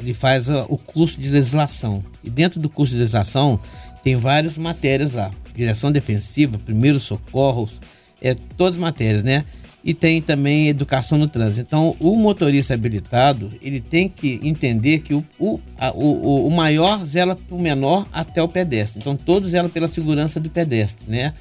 ele 0.00 0.14
faz 0.14 0.48
o 0.48 0.76
curso 0.76 1.20
de 1.20 1.28
legislação. 1.28 2.02
E 2.24 2.30
dentro 2.30 2.60
do 2.60 2.68
curso 2.68 2.92
de 2.92 3.00
legislação 3.00 3.60
tem 4.02 4.16
várias 4.16 4.56
matérias 4.56 5.12
lá: 5.12 5.30
direção 5.54 5.92
defensiva, 5.92 6.58
primeiros 6.58 7.02
socorros, 7.02 7.80
é, 8.20 8.34
todas 8.56 8.74
as 8.74 8.80
matérias, 8.80 9.22
né? 9.22 9.44
e 9.84 9.94
tem 9.94 10.20
também 10.20 10.68
educação 10.68 11.16
no 11.16 11.28
trânsito. 11.28 11.60
Então, 11.60 11.96
o 11.98 12.14
motorista 12.16 12.74
habilitado, 12.74 13.48
ele 13.62 13.80
tem 13.80 14.08
que 14.08 14.38
entender 14.42 15.00
que 15.00 15.14
o, 15.14 15.24
o, 15.38 15.58
a, 15.78 15.90
o, 15.92 16.46
o 16.46 16.50
maior 16.50 17.04
zela 17.04 17.34
para 17.34 17.56
o 17.56 17.60
menor 17.60 18.06
até 18.12 18.42
o 18.42 18.48
pedestre. 18.48 19.00
Então, 19.00 19.16
todos 19.16 19.50
zelam 19.50 19.70
pela 19.70 19.88
segurança 19.88 20.38
do 20.38 20.50
pedestre, 20.50 21.10
né? 21.10 21.32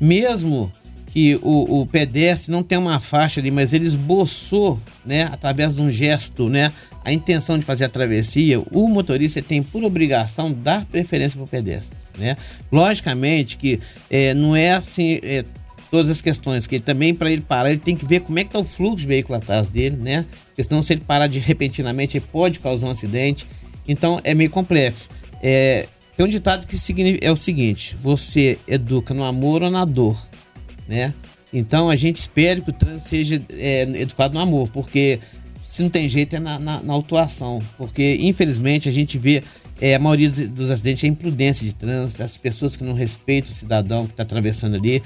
Mesmo 0.00 0.72
que 1.12 1.38
o, 1.42 1.82
o 1.82 1.86
pedestre 1.86 2.50
não 2.50 2.62
tem 2.62 2.78
uma 2.78 2.98
faixa 2.98 3.38
ali, 3.38 3.50
mas 3.50 3.74
ele 3.74 3.84
esboçou, 3.84 4.80
né, 5.04 5.24
através 5.24 5.74
de 5.74 5.82
um 5.82 5.92
gesto, 5.92 6.48
né, 6.48 6.72
a 7.04 7.12
intenção 7.12 7.58
de 7.58 7.64
fazer 7.64 7.84
a 7.84 7.88
travessia, 7.88 8.60
o 8.70 8.88
motorista 8.88 9.42
tem 9.42 9.62
por 9.62 9.84
obrigação 9.84 10.50
dar 10.52 10.86
preferência 10.86 11.36
para 11.36 11.44
o 11.44 11.48
pedestre, 11.48 11.98
né? 12.16 12.36
Logicamente 12.70 13.58
que 13.58 13.80
é, 14.08 14.32
não 14.32 14.56
é 14.56 14.70
assim, 14.70 15.18
é, 15.22 15.44
todas 15.90 16.08
as 16.08 16.22
questões, 16.22 16.66
que 16.66 16.80
também, 16.80 17.14
para 17.14 17.30
ele 17.30 17.42
parar, 17.42 17.70
ele 17.70 17.78
tem 17.78 17.94
que 17.94 18.06
ver 18.06 18.20
como 18.20 18.38
é 18.38 18.42
que 18.44 18.48
está 18.48 18.58
o 18.58 18.64
fluxo 18.64 19.02
de 19.02 19.06
veículo 19.06 19.36
atrás 19.36 19.70
dele, 19.70 19.96
né? 19.96 20.24
Porque 20.46 20.64
senão, 20.64 20.82
se 20.82 20.94
ele 20.94 21.02
parar 21.02 21.26
de 21.26 21.38
repentinamente, 21.38 22.16
ele 22.16 22.24
pode 22.32 22.58
causar 22.60 22.86
um 22.86 22.90
acidente. 22.90 23.46
Então, 23.86 24.18
é 24.24 24.32
meio 24.32 24.48
complexo. 24.48 25.10
É, 25.42 25.86
tem 26.16 26.24
um 26.24 26.28
ditado 26.28 26.66
que 26.66 26.76
é 27.20 27.30
o 27.30 27.36
seguinte: 27.36 27.94
você 28.00 28.58
educa 28.66 29.12
no 29.12 29.24
amor 29.24 29.62
ou 29.62 29.70
na 29.70 29.84
dor, 29.84 30.16
né? 30.88 31.14
Então, 31.52 31.90
a 31.90 31.96
gente 31.96 32.16
espera 32.16 32.60
que 32.60 32.70
o 32.70 32.72
trânsito 32.72 33.08
seja 33.08 33.42
é, 33.50 33.82
educado 33.82 34.34
no 34.34 34.40
amor, 34.40 34.68
porque 34.70 35.20
se 35.72 35.82
não 35.82 35.88
tem 35.88 36.06
jeito 36.06 36.36
é 36.36 36.38
na, 36.38 36.58
na, 36.58 36.82
na 36.82 36.92
autuação. 36.92 37.62
Porque, 37.78 38.18
infelizmente, 38.20 38.90
a 38.90 38.92
gente 38.92 39.18
vê 39.18 39.42
é, 39.80 39.94
a 39.94 39.98
maioria 39.98 40.30
dos 40.30 40.70
acidentes 40.70 41.02
é 41.02 41.06
imprudência 41.06 41.66
de 41.66 41.74
trânsito, 41.74 42.22
as 42.22 42.36
pessoas 42.36 42.76
que 42.76 42.84
não 42.84 42.92
respeitam 42.92 43.50
o 43.50 43.54
cidadão 43.54 44.06
que 44.06 44.12
está 44.12 44.22
atravessando 44.22 44.76
ali. 44.76 45.02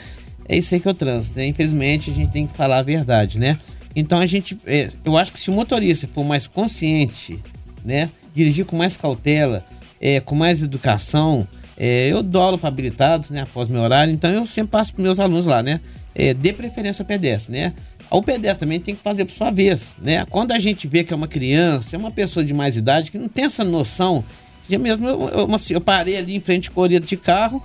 É 0.48 0.58
isso 0.58 0.74
aí 0.74 0.80
que 0.80 0.88
é 0.88 0.90
o 0.90 0.94
trânsito, 0.94 1.38
né? 1.38 1.46
Infelizmente, 1.46 2.10
a 2.10 2.14
gente 2.14 2.32
tem 2.32 2.46
que 2.46 2.56
falar 2.56 2.78
a 2.78 2.82
verdade, 2.82 3.38
né? 3.38 3.58
Então, 3.94 4.18
a 4.18 4.26
gente, 4.26 4.56
é, 4.66 4.90
eu 5.04 5.16
acho 5.16 5.32
que 5.32 5.38
se 5.38 5.50
o 5.50 5.52
motorista 5.52 6.08
for 6.08 6.24
mais 6.24 6.48
consciente, 6.48 7.40
né? 7.84 8.10
Dirigir 8.34 8.64
com 8.64 8.76
mais 8.76 8.96
cautela, 8.96 9.64
é, 10.00 10.18
com 10.18 10.34
mais 10.34 10.62
educação, 10.62 11.46
é, 11.76 12.08
eu 12.08 12.22
dou 12.22 12.40
aula 12.40 12.58
para 12.58 12.68
habilitados, 12.68 13.30
né? 13.30 13.42
Após 13.42 13.68
meu 13.68 13.82
horário, 13.82 14.12
então 14.12 14.30
eu 14.30 14.46
sempre 14.46 14.70
passo 14.70 14.94
para 14.94 15.02
meus 15.02 15.20
alunos 15.20 15.46
lá, 15.46 15.62
né? 15.62 15.80
É, 16.14 16.32
dê 16.32 16.52
preferência 16.52 17.02
ao 17.02 17.06
pedestre, 17.06 17.52
né? 17.52 17.72
O 18.10 18.22
pedestre 18.22 18.60
também 18.60 18.80
tem 18.80 18.94
que 18.94 19.02
fazer 19.02 19.24
por 19.24 19.32
sua 19.32 19.50
vez, 19.50 19.94
né? 20.00 20.24
Quando 20.30 20.52
a 20.52 20.58
gente 20.58 20.86
vê 20.88 21.04
que 21.04 21.12
é 21.12 21.16
uma 21.16 21.28
criança, 21.28 21.96
é 21.96 21.98
uma 21.98 22.10
pessoa 22.10 22.44
de 22.44 22.54
mais 22.54 22.76
idade 22.76 23.10
que 23.10 23.18
não 23.18 23.28
tem 23.28 23.44
essa 23.44 23.64
noção, 23.64 24.24
já 24.68 24.78
mesmo 24.78 25.06
eu, 25.06 25.28
eu, 25.28 25.48
eu 25.70 25.80
parei 25.80 26.16
ali 26.16 26.34
em 26.34 26.40
frente 26.40 26.70
com 26.70 26.82
a 26.82 26.88
de 26.88 27.16
carro, 27.16 27.62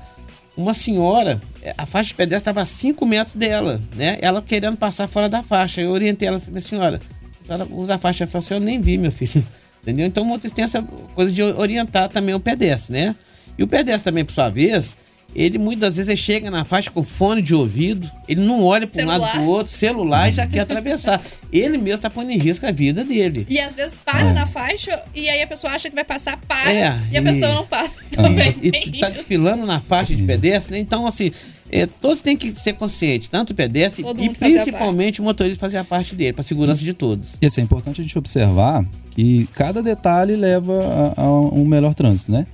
uma 0.57 0.73
senhora, 0.73 1.41
a 1.77 1.85
faixa 1.85 2.09
de 2.09 2.15
pedestre 2.15 2.41
estava 2.41 2.61
a 2.61 2.65
5 2.65 3.05
metros 3.05 3.35
dela, 3.35 3.81
né? 3.95 4.17
Ela 4.21 4.41
querendo 4.41 4.75
passar 4.77 5.07
fora 5.07 5.29
da 5.29 5.41
faixa. 5.41 5.81
Eu 5.81 5.91
orientei 5.91 6.27
ela, 6.27 6.41
minha 6.47 6.61
senhora, 6.61 6.99
ela 7.47 7.67
usa 7.71 7.95
a 7.95 7.97
faixa. 7.97 8.25
Ela 8.25 8.31
falou 8.31 8.47
eu 8.51 8.59
nem 8.59 8.81
vi, 8.81 8.97
meu 8.97 9.11
filho. 9.11 9.43
Entendeu? 9.81 10.05
Então 10.05 10.23
o 10.23 10.25
motorista 10.25 10.55
tem 10.55 10.65
essa 10.65 10.81
coisa 11.15 11.31
de 11.31 11.41
orientar 11.41 12.09
também 12.09 12.35
o 12.35 12.39
pedestre, 12.39 12.93
né? 12.93 13.15
E 13.57 13.63
o 13.63 13.67
pedestre 13.67 14.03
também, 14.03 14.25
por 14.25 14.33
sua 14.33 14.49
vez, 14.49 14.97
ele 15.35 15.57
muitas 15.57 15.95
vezes 15.95 16.09
ele 16.09 16.17
chega 16.17 16.51
na 16.51 16.65
faixa 16.65 16.91
com 16.91 17.03
fone 17.03 17.41
de 17.41 17.55
ouvido, 17.55 18.09
ele 18.27 18.41
não 18.41 18.63
olha 18.63 18.87
para 18.87 19.03
um 19.03 19.07
lado 19.07 19.31
para 19.31 19.41
o 19.41 19.47
outro, 19.47 19.71
celular 19.71 20.29
e 20.29 20.33
já 20.33 20.45
quer 20.45 20.59
atravessar. 20.59 21.21
Ele 21.51 21.77
mesmo 21.77 21.95
está 21.95 22.09
pondo 22.09 22.31
em 22.31 22.37
risco 22.37 22.65
a 22.65 22.71
vida 22.71 23.03
dele. 23.03 23.45
E 23.49 23.59
às 23.59 23.75
vezes 23.75 23.97
para 23.97 24.29
é. 24.29 24.33
na 24.33 24.45
faixa 24.45 25.01
e 25.13 25.29
aí 25.29 25.41
a 25.41 25.47
pessoa 25.47 25.73
acha 25.73 25.89
que 25.89 25.95
vai 25.95 26.05
passar, 26.05 26.37
para 26.47 26.71
é, 26.71 26.97
e, 27.11 27.17
a 27.17 27.21
pessoa 27.21 27.53
não 27.53 27.65
passa. 27.65 28.01
Também 28.11 28.55
e 28.61 28.69
está 28.69 29.09
desfilando 29.09 29.65
na 29.65 29.81
faixa 29.81 30.15
de 30.15 30.23
pedestre, 30.23 30.73
né? 30.73 30.79
então 30.79 31.05
assim, 31.05 31.29
é, 31.69 31.85
todos 31.85 32.21
têm 32.21 32.37
que 32.37 32.57
ser 32.57 32.73
conscientes, 32.73 33.27
tanto 33.27 33.51
o 33.51 33.55
pedestre 33.55 34.01
Todo 34.01 34.21
e 34.21 34.29
principalmente 34.29 35.19
o 35.19 35.23
motorista 35.25 35.59
fazer 35.59 35.77
a 35.77 35.83
parte 35.83 36.15
dele, 36.15 36.31
para 36.31 36.41
a 36.41 36.45
segurança 36.45 36.83
de 36.83 36.93
todos. 36.93 37.35
Isso 37.41 37.59
é 37.59 37.63
importante 37.63 37.99
a 37.99 38.03
gente 38.03 38.17
observar 38.17 38.85
que 39.11 39.47
cada 39.53 39.83
detalhe 39.83 40.37
leva 40.37 41.13
a, 41.17 41.21
a 41.21 41.31
um 41.31 41.65
melhor 41.65 41.93
trânsito, 41.93 42.31
né? 42.31 42.45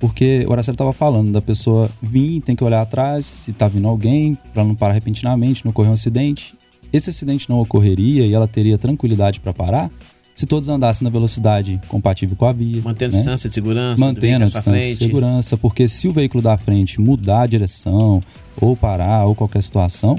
Porque 0.00 0.44
o 0.48 0.52
Araceli 0.52 0.74
estava 0.74 0.92
falando 0.92 1.30
da 1.30 1.42
pessoa 1.42 1.90
vir, 2.02 2.40
tem 2.40 2.56
que 2.56 2.64
olhar 2.64 2.80
atrás 2.80 3.26
se 3.26 3.50
está 3.50 3.68
vindo 3.68 3.86
alguém, 3.86 4.36
para 4.52 4.64
não 4.64 4.74
parar 4.74 4.94
repentinamente, 4.94 5.64
não 5.64 5.70
ocorrer 5.70 5.90
um 5.90 5.94
acidente. 5.94 6.54
Esse 6.90 7.10
acidente 7.10 7.48
não 7.48 7.60
ocorreria 7.60 8.26
e 8.26 8.32
ela 8.32 8.48
teria 8.48 8.78
tranquilidade 8.78 9.38
para 9.38 9.52
parar 9.52 9.90
se 10.34 10.46
todos 10.46 10.70
andassem 10.70 11.04
na 11.04 11.10
velocidade 11.10 11.78
compatível 11.86 12.34
com 12.34 12.46
a 12.46 12.52
via. 12.52 12.80
Mantendo 12.82 13.12
né? 13.12 13.18
distância 13.18 13.48
de 13.48 13.54
segurança. 13.54 14.00
Mantendo 14.00 14.44
a 14.44 14.46
distância 14.46 14.72
frente. 14.72 14.98
de 14.98 15.04
segurança, 15.04 15.56
porque 15.58 15.86
se 15.86 16.08
o 16.08 16.12
veículo 16.12 16.42
da 16.42 16.56
frente 16.56 16.98
mudar 16.98 17.42
a 17.42 17.46
direção, 17.46 18.22
ou 18.58 18.74
parar, 18.74 19.26
ou 19.26 19.34
qualquer 19.34 19.62
situação, 19.62 20.18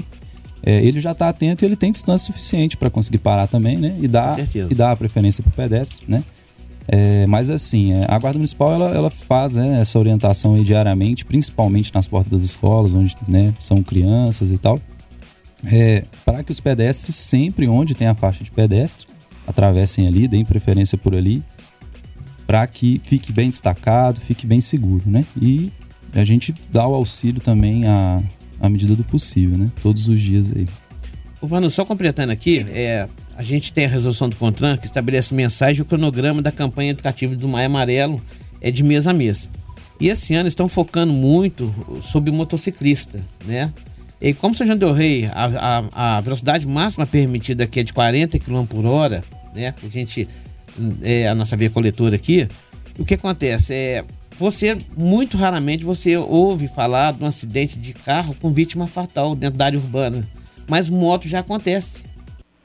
é, 0.62 0.80
ele 0.84 1.00
já 1.00 1.10
está 1.10 1.28
atento 1.28 1.64
e 1.64 1.66
ele 1.66 1.74
tem 1.74 1.90
distância 1.90 2.26
suficiente 2.26 2.76
para 2.76 2.88
conseguir 2.88 3.18
parar 3.18 3.48
também, 3.48 3.76
né? 3.76 3.96
E 4.00 4.06
dar, 4.06 4.38
e 4.54 4.74
dar 4.74 4.92
a 4.92 4.96
preferência 4.96 5.42
para 5.42 5.50
o 5.50 5.52
pedestre, 5.52 6.04
né? 6.06 6.22
É, 6.88 7.26
mas 7.26 7.48
assim, 7.48 7.92
é, 7.92 8.04
a 8.08 8.18
Guarda 8.18 8.38
Municipal 8.38 8.72
ela, 8.72 8.90
ela 8.90 9.10
faz 9.10 9.54
né, 9.54 9.80
essa 9.80 9.98
orientação 9.98 10.60
diariamente, 10.62 11.24
principalmente 11.24 11.94
nas 11.94 12.08
portas 12.08 12.30
das 12.30 12.42
escolas, 12.42 12.94
onde 12.94 13.14
né, 13.28 13.54
são 13.60 13.82
crianças 13.82 14.50
e 14.50 14.58
tal, 14.58 14.80
é, 15.64 16.04
para 16.24 16.42
que 16.42 16.50
os 16.50 16.58
pedestres, 16.58 17.14
sempre 17.14 17.68
onde 17.68 17.94
tem 17.94 18.08
a 18.08 18.14
faixa 18.14 18.42
de 18.42 18.50
pedestre, 18.50 19.06
atravessem 19.46 20.06
ali, 20.06 20.26
deem 20.26 20.44
preferência 20.44 20.98
por 20.98 21.14
ali, 21.14 21.42
para 22.46 22.66
que 22.66 23.00
fique 23.04 23.32
bem 23.32 23.48
destacado, 23.48 24.20
fique 24.20 24.46
bem 24.46 24.60
seguro, 24.60 25.04
né? 25.06 25.24
E 25.40 25.70
a 26.12 26.24
gente 26.24 26.54
dá 26.70 26.86
o 26.86 26.94
auxílio 26.94 27.40
também 27.40 27.86
à, 27.86 28.22
à 28.60 28.68
medida 28.68 28.94
do 28.94 29.04
possível, 29.04 29.56
né? 29.56 29.70
Todos 29.82 30.08
os 30.08 30.20
dias 30.20 30.52
aí. 30.54 30.66
Vano, 31.40 31.68
só 31.70 31.84
completando 31.84 32.32
aqui, 32.32 32.64
é, 32.70 33.08
a 33.36 33.42
gente 33.42 33.72
tem 33.72 33.84
a 33.84 33.88
resolução 33.88 34.28
do 34.28 34.36
CONTRAN 34.36 34.76
que 34.76 34.86
estabelece 34.86 35.34
mensagem 35.34 35.78
e 35.78 35.82
o 35.82 35.84
cronograma 35.84 36.42
da 36.42 36.52
campanha 36.52 36.90
educativa 36.90 37.34
do 37.34 37.48
Maio 37.48 37.66
Amarelo 37.66 38.20
é 38.60 38.70
de 38.70 38.82
mês 38.82 39.06
a 39.06 39.12
mês. 39.12 39.48
E 40.00 40.08
esse 40.08 40.34
ano 40.34 40.48
estão 40.48 40.68
focando 40.68 41.12
muito 41.12 41.72
sobre 42.02 42.30
o 42.30 42.34
motociclista, 42.34 43.24
né? 43.44 43.72
E 44.20 44.32
como 44.32 44.54
São 44.54 44.66
João 44.66 44.78
del 44.78 44.92
Rei, 44.92 45.26
a, 45.26 45.82
a, 45.92 46.16
a 46.16 46.20
velocidade 46.20 46.66
máxima 46.66 47.06
permitida 47.06 47.64
aqui 47.64 47.80
é 47.80 47.82
de 47.82 47.92
40 47.92 48.38
km 48.38 48.64
por 48.64 48.86
hora, 48.86 49.22
né? 49.54 49.74
A 49.82 49.88
gente, 49.88 50.28
é 51.02 51.28
a 51.28 51.34
nossa 51.34 51.56
via 51.56 51.70
coletora 51.70 52.16
aqui. 52.16 52.48
O 52.98 53.04
que 53.04 53.14
acontece? 53.14 53.74
É, 53.74 54.04
você, 54.38 54.76
muito 54.96 55.36
raramente, 55.36 55.84
você 55.84 56.16
ouve 56.16 56.68
falar 56.68 57.12
de 57.12 57.22
um 57.22 57.26
acidente 57.26 57.78
de 57.78 57.92
carro 57.92 58.34
com 58.40 58.52
vítima 58.52 58.86
fatal 58.86 59.34
dentro 59.34 59.58
da 59.58 59.66
área 59.66 59.78
urbana. 59.78 60.22
Mas 60.68 60.88
moto 60.88 61.28
já 61.28 61.40
acontece. 61.40 62.11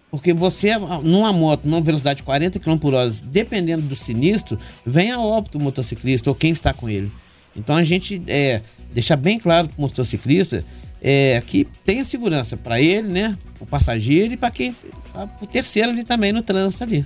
Porque 0.10 0.34
você, 0.34 0.72
numa 1.04 1.34
moto, 1.34 1.66
numa 1.66 1.82
velocidade 1.82 2.18
de 2.18 2.24
40 2.24 2.60
km 2.60 2.78
por 2.78 2.94
hora, 2.94 3.12
dependendo 3.26 3.84
do 3.84 3.96
sinistro, 3.96 4.58
vem 4.86 5.12
a 5.12 5.20
óbito 5.20 5.58
o 5.58 5.62
motociclista 5.62 6.30
ou 6.30 6.36
quem 6.36 6.52
está 6.52 6.74
com 6.74 6.90
ele. 6.90 7.12
Então 7.56 7.76
a 7.76 7.84
gente 7.84 8.22
é, 8.28 8.62
deixa 8.94 9.16
bem 9.16 9.38
claro 9.38 9.68
para 9.68 9.78
o 9.78 9.82
motociclista 9.82 10.64
é, 11.02 11.42
que 11.46 11.68
tenha 11.86 12.06
segurança 12.06 12.56
para 12.56 12.80
ele, 12.80 13.10
né? 13.10 13.38
O 13.60 13.66
passageiro 13.66 14.34
e 14.34 14.38
para 14.38 14.52
quem. 14.52 14.76
Para 15.12 15.30
o 15.42 15.48
terceiro 15.48 15.90
ali 15.90 16.04
também 16.04 16.32
no 16.32 16.42
trânsito 16.42 16.84
ali. 16.84 17.06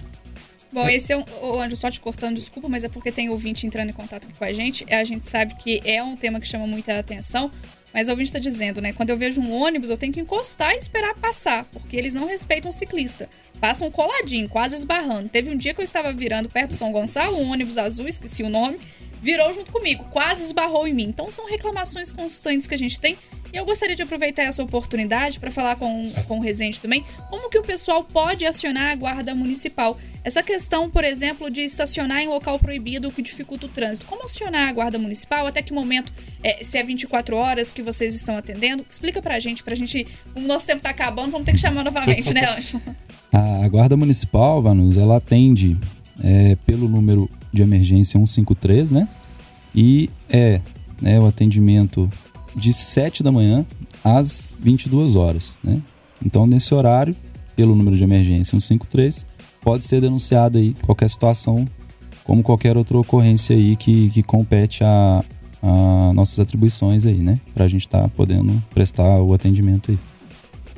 Bom, 0.71 0.88
esse 0.88 1.12
é 1.12 1.17
um. 1.17 1.23
O 1.41 1.60
Anjo, 1.60 1.75
só 1.75 1.91
te 1.91 1.99
cortando, 1.99 2.36
desculpa, 2.36 2.69
mas 2.69 2.84
é 2.84 2.89
porque 2.89 3.12
tem 3.12 3.29
ouvinte 3.29 3.67
entrando 3.67 3.89
em 3.89 3.93
contato 3.93 4.27
com 4.34 4.43
a 4.43 4.53
gente. 4.53 4.86
A 4.89 5.03
gente 5.03 5.25
sabe 5.25 5.55
que 5.55 5.81
é 5.84 6.01
um 6.01 6.15
tema 6.15 6.39
que 6.39 6.47
chama 6.47 6.65
muita 6.65 6.97
atenção. 6.97 7.51
Mas 7.93 8.07
o 8.07 8.12
ouvinte 8.12 8.29
está 8.29 8.39
dizendo, 8.39 8.81
né? 8.81 8.93
Quando 8.93 9.10
eu 9.10 9.17
vejo 9.17 9.41
um 9.41 9.51
ônibus, 9.51 9.89
eu 9.89 9.97
tenho 9.97 10.13
que 10.13 10.21
encostar 10.21 10.73
e 10.73 10.77
esperar 10.77 11.13
passar, 11.15 11.65
porque 11.65 11.97
eles 11.97 12.13
não 12.13 12.25
respeitam 12.25 12.69
o 12.69 12.73
ciclista. 12.73 13.29
Passam 13.60 13.91
coladinho, 13.91 14.47
quase 14.47 14.75
esbarrando. 14.75 15.27
Teve 15.27 15.49
um 15.49 15.57
dia 15.57 15.73
que 15.73 15.81
eu 15.81 15.84
estava 15.84 16.13
virando 16.13 16.47
perto 16.47 16.69
do 16.69 16.75
São 16.77 16.91
Gonçalo, 16.91 17.38
um 17.38 17.51
ônibus 17.51 17.77
azul, 17.77 18.07
esqueci 18.07 18.43
o 18.43 18.49
nome, 18.49 18.77
virou 19.21 19.53
junto 19.53 19.71
comigo, 19.71 20.05
quase 20.12 20.43
esbarrou 20.43 20.88
em 20.88 20.93
mim. 20.93 21.05
Então 21.10 21.29
são 21.29 21.47
reclamações 21.47 22.12
constantes 22.12 22.67
que 22.67 22.75
a 22.75 22.77
gente 22.77 22.99
tem 22.99 23.17
e 23.53 23.57
eu 23.57 23.65
gostaria 23.65 23.95
de 23.95 24.01
aproveitar 24.01 24.43
essa 24.43 24.63
oportunidade 24.63 25.38
para 25.38 25.51
falar 25.51 25.75
com, 25.75 26.10
com 26.27 26.39
o 26.39 26.41
Rezende 26.41 26.79
também 26.79 27.03
como 27.29 27.49
que 27.49 27.57
o 27.57 27.62
pessoal 27.62 28.03
pode 28.03 28.45
acionar 28.45 28.91
a 28.91 28.95
guarda 28.95 29.36
municipal. 29.36 29.97
Essa 30.23 30.41
questão, 30.41 30.89
por 30.89 31.03
exemplo, 31.03 31.49
de 31.49 31.62
estacionar 31.62 32.21
em 32.21 32.27
local 32.27 32.57
proibido 32.60 33.12
que 33.12 33.21
dificulta 33.21 33.65
o 33.65 33.69
trânsito. 33.69 34.05
Como 34.05 34.23
acionar 34.23 34.69
a 34.69 34.71
guarda 34.71 34.97
municipal? 34.97 35.47
Até 35.47 35.62
que 35.62 35.73
momento? 35.73 36.13
É, 36.43 36.63
se 36.63 36.77
é 36.77 36.84
24 36.84 37.36
horas 37.36 37.73
que 37.73 37.81
vocês 37.81 38.15
estão 38.15 38.38
atendendo? 38.38 38.86
Explica 38.89 39.21
pra 39.21 39.39
gente, 39.39 39.63
pra 39.63 39.75
gente. 39.75 40.07
O 40.34 40.39
nosso 40.39 40.65
tempo 40.65 40.81
tá 40.81 40.89
acabando, 40.89 41.31
vamos 41.31 41.45
ter 41.45 41.51
que 41.51 41.57
chamar 41.57 41.84
novamente, 41.84 42.34
né, 42.34 42.45
Anjo? 42.55 42.81
A 43.34 43.67
guarda 43.67 43.97
municipal, 43.97 44.62
Vanus, 44.62 44.95
ela 44.97 45.17
atende 45.17 45.77
é, 46.23 46.55
pelo 46.65 46.88
número 46.88 47.29
de 47.51 47.61
emergência 47.61 48.19
153, 48.19 48.91
né? 48.91 49.07
E 49.73 50.09
é 50.29 50.61
né, 51.01 51.19
o 51.19 51.25
atendimento 51.25 52.09
de 52.55 52.73
7 52.73 53.23
da 53.23 53.31
manhã 53.31 53.65
às 54.03 54.51
22 54.59 55.15
horas. 55.15 55.57
Né? 55.63 55.81
Então, 56.23 56.45
nesse 56.45 56.73
horário, 56.73 57.15
pelo 57.55 57.75
número 57.75 57.95
de 57.95 58.03
emergência 58.03 58.51
153, 58.51 59.25
pode 59.61 59.83
ser 59.83 60.01
denunciada 60.01 60.59
aí 60.59 60.73
qualquer 60.81 61.09
situação, 61.09 61.65
como 62.23 62.43
qualquer 62.43 62.77
outra 62.77 62.97
ocorrência 62.97 63.55
aí 63.55 63.75
que, 63.75 64.09
que 64.09 64.23
compete 64.23 64.83
a, 64.83 65.23
a 65.61 66.13
nossas 66.13 66.39
atribuições 66.39 67.05
aí, 67.05 67.17
né? 67.17 67.39
Para 67.53 67.65
a 67.65 67.67
gente 67.67 67.87
estar 67.87 68.03
tá 68.03 68.09
podendo 68.09 68.61
prestar 68.73 69.21
o 69.21 69.33
atendimento 69.33 69.91
aí. 69.91 69.97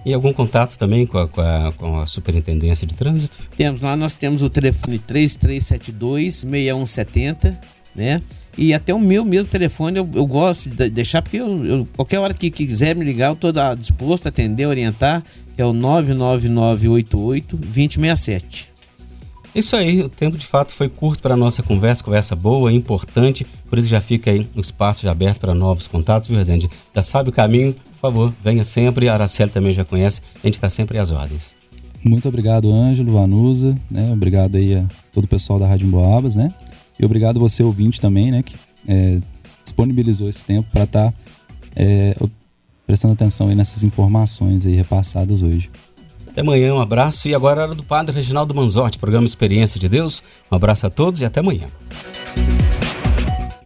E 0.06 0.14
algum 0.14 0.34
contato 0.34 0.78
também 0.78 1.06
com 1.06 1.18
a, 1.18 1.28
com 1.28 1.42
a, 1.42 1.74
com 1.74 2.00
a 2.00 2.08
Superintendência 2.08 2.86
de 2.86 2.94
Trânsito? 2.94 3.38
Temos 3.56 3.82
lá, 3.82 3.96
nós 3.96 4.16
temos 4.16 4.44
o 4.44 4.50
telefone 4.50 5.00
3372 5.00 6.36
6170, 6.36 7.60
né? 7.96 8.22
E 8.58 8.74
até 8.74 8.94
o 8.94 9.00
meu 9.00 9.24
mesmo 9.26 9.48
telefone 9.48 9.98
eu, 9.98 10.10
eu 10.14 10.26
gosto 10.26 10.70
de 10.70 10.90
deixar, 10.90 11.22
porque 11.22 11.38
eu, 11.38 11.66
eu, 11.66 11.88
qualquer 11.96 12.20
hora 12.20 12.34
que 12.34 12.52
quiser 12.52 12.96
me 12.96 13.04
ligar, 13.04 13.30
eu 13.30 13.34
estou 13.34 13.52
disposto 13.76 14.28
a 14.28 14.30
atender, 14.30 14.68
orientar, 14.68 15.24
que 15.56 15.62
é 15.62 15.66
o 15.66 15.74
99988-2067. 15.74 18.73
Isso 19.56 19.76
aí, 19.76 20.02
o 20.02 20.10
tempo 20.10 20.36
de 20.36 20.48
fato 20.48 20.74
foi 20.74 20.90
curto 20.90 21.22
para 21.22 21.36
a 21.36 21.38
nossa 21.38 21.62
conversa, 21.62 22.04
conversa 22.04 22.36
boa, 22.36 22.74
importante, 22.74 23.46
por 23.70 23.78
isso 23.78 23.88
já 23.88 24.02
fica 24.02 24.32
aí 24.32 24.48
o 24.56 24.62
espaço 24.62 25.04
já 25.04 25.12
aberto 25.12 25.40
para 25.40 25.54
novos 25.54 25.88
contatos, 25.88 26.28
viu, 26.28 26.38
Rezende? 26.38 26.68
Já 26.96 27.04
sabe 27.04 27.30
o 27.30 27.32
caminho, 27.32 27.74
por 27.74 28.00
favor, 28.00 28.34
venha 28.44 28.64
sempre, 28.64 29.08
a 29.08 29.14
Araceli 29.14 29.52
também 29.52 29.74
já 29.74 29.86
conhece, 29.86 30.22
a 30.44 30.48
gente 30.48 30.56
está 30.56 30.72
sempre 30.72 30.98
às 30.98 31.12
ordens. 31.12 31.56
Muito 32.04 32.28
obrigado, 32.28 32.72
Ângelo, 32.72 33.14
Vanusa, 33.14 33.76
né? 33.90 34.12
Obrigado 34.12 34.58
aí 34.58 34.76
a 34.76 34.86
todo 35.12 35.26
o 35.26 35.28
pessoal 35.28 35.60
da 35.60 35.68
Rádio 35.68 35.88
Emboabas, 35.88 36.36
né? 36.36 36.50
E 37.00 37.06
obrigado 37.06 37.40
você, 37.40 37.64
ouvinte, 37.64 38.02
também, 38.02 38.32
né? 38.32 38.44
Que 38.44 38.56
é, 38.88 39.20
disponibilizou 39.64 40.28
esse 40.28 40.44
tempo 40.44 40.68
para 40.72 40.84
estar 40.84 41.12
tá, 41.12 41.18
é, 41.76 42.16
prestando 42.86 43.14
atenção 43.14 43.48
aí 43.48 43.56
nessas 43.56 43.84
informações 43.84 44.66
aí 44.66 44.76
repassadas 44.76 45.42
hoje. 45.44 45.70
Até 46.34 46.42
amanhã, 46.42 46.74
um 46.74 46.82
abraço. 46.82 47.28
E 47.28 47.36
agora 47.36 47.62
era 47.62 47.76
do 47.76 47.84
Padre 47.84 48.16
Reginaldo 48.16 48.56
Manzotti, 48.56 48.98
programa 48.98 49.28
Experiência 49.28 49.80
de 49.80 49.88
Deus. 49.88 50.24
Um 50.52 50.56
abraço 50.56 50.88
a 50.88 50.90
todos 50.90 51.22
e 51.22 51.26
até 51.26 51.42
amanhã. 51.42 51.68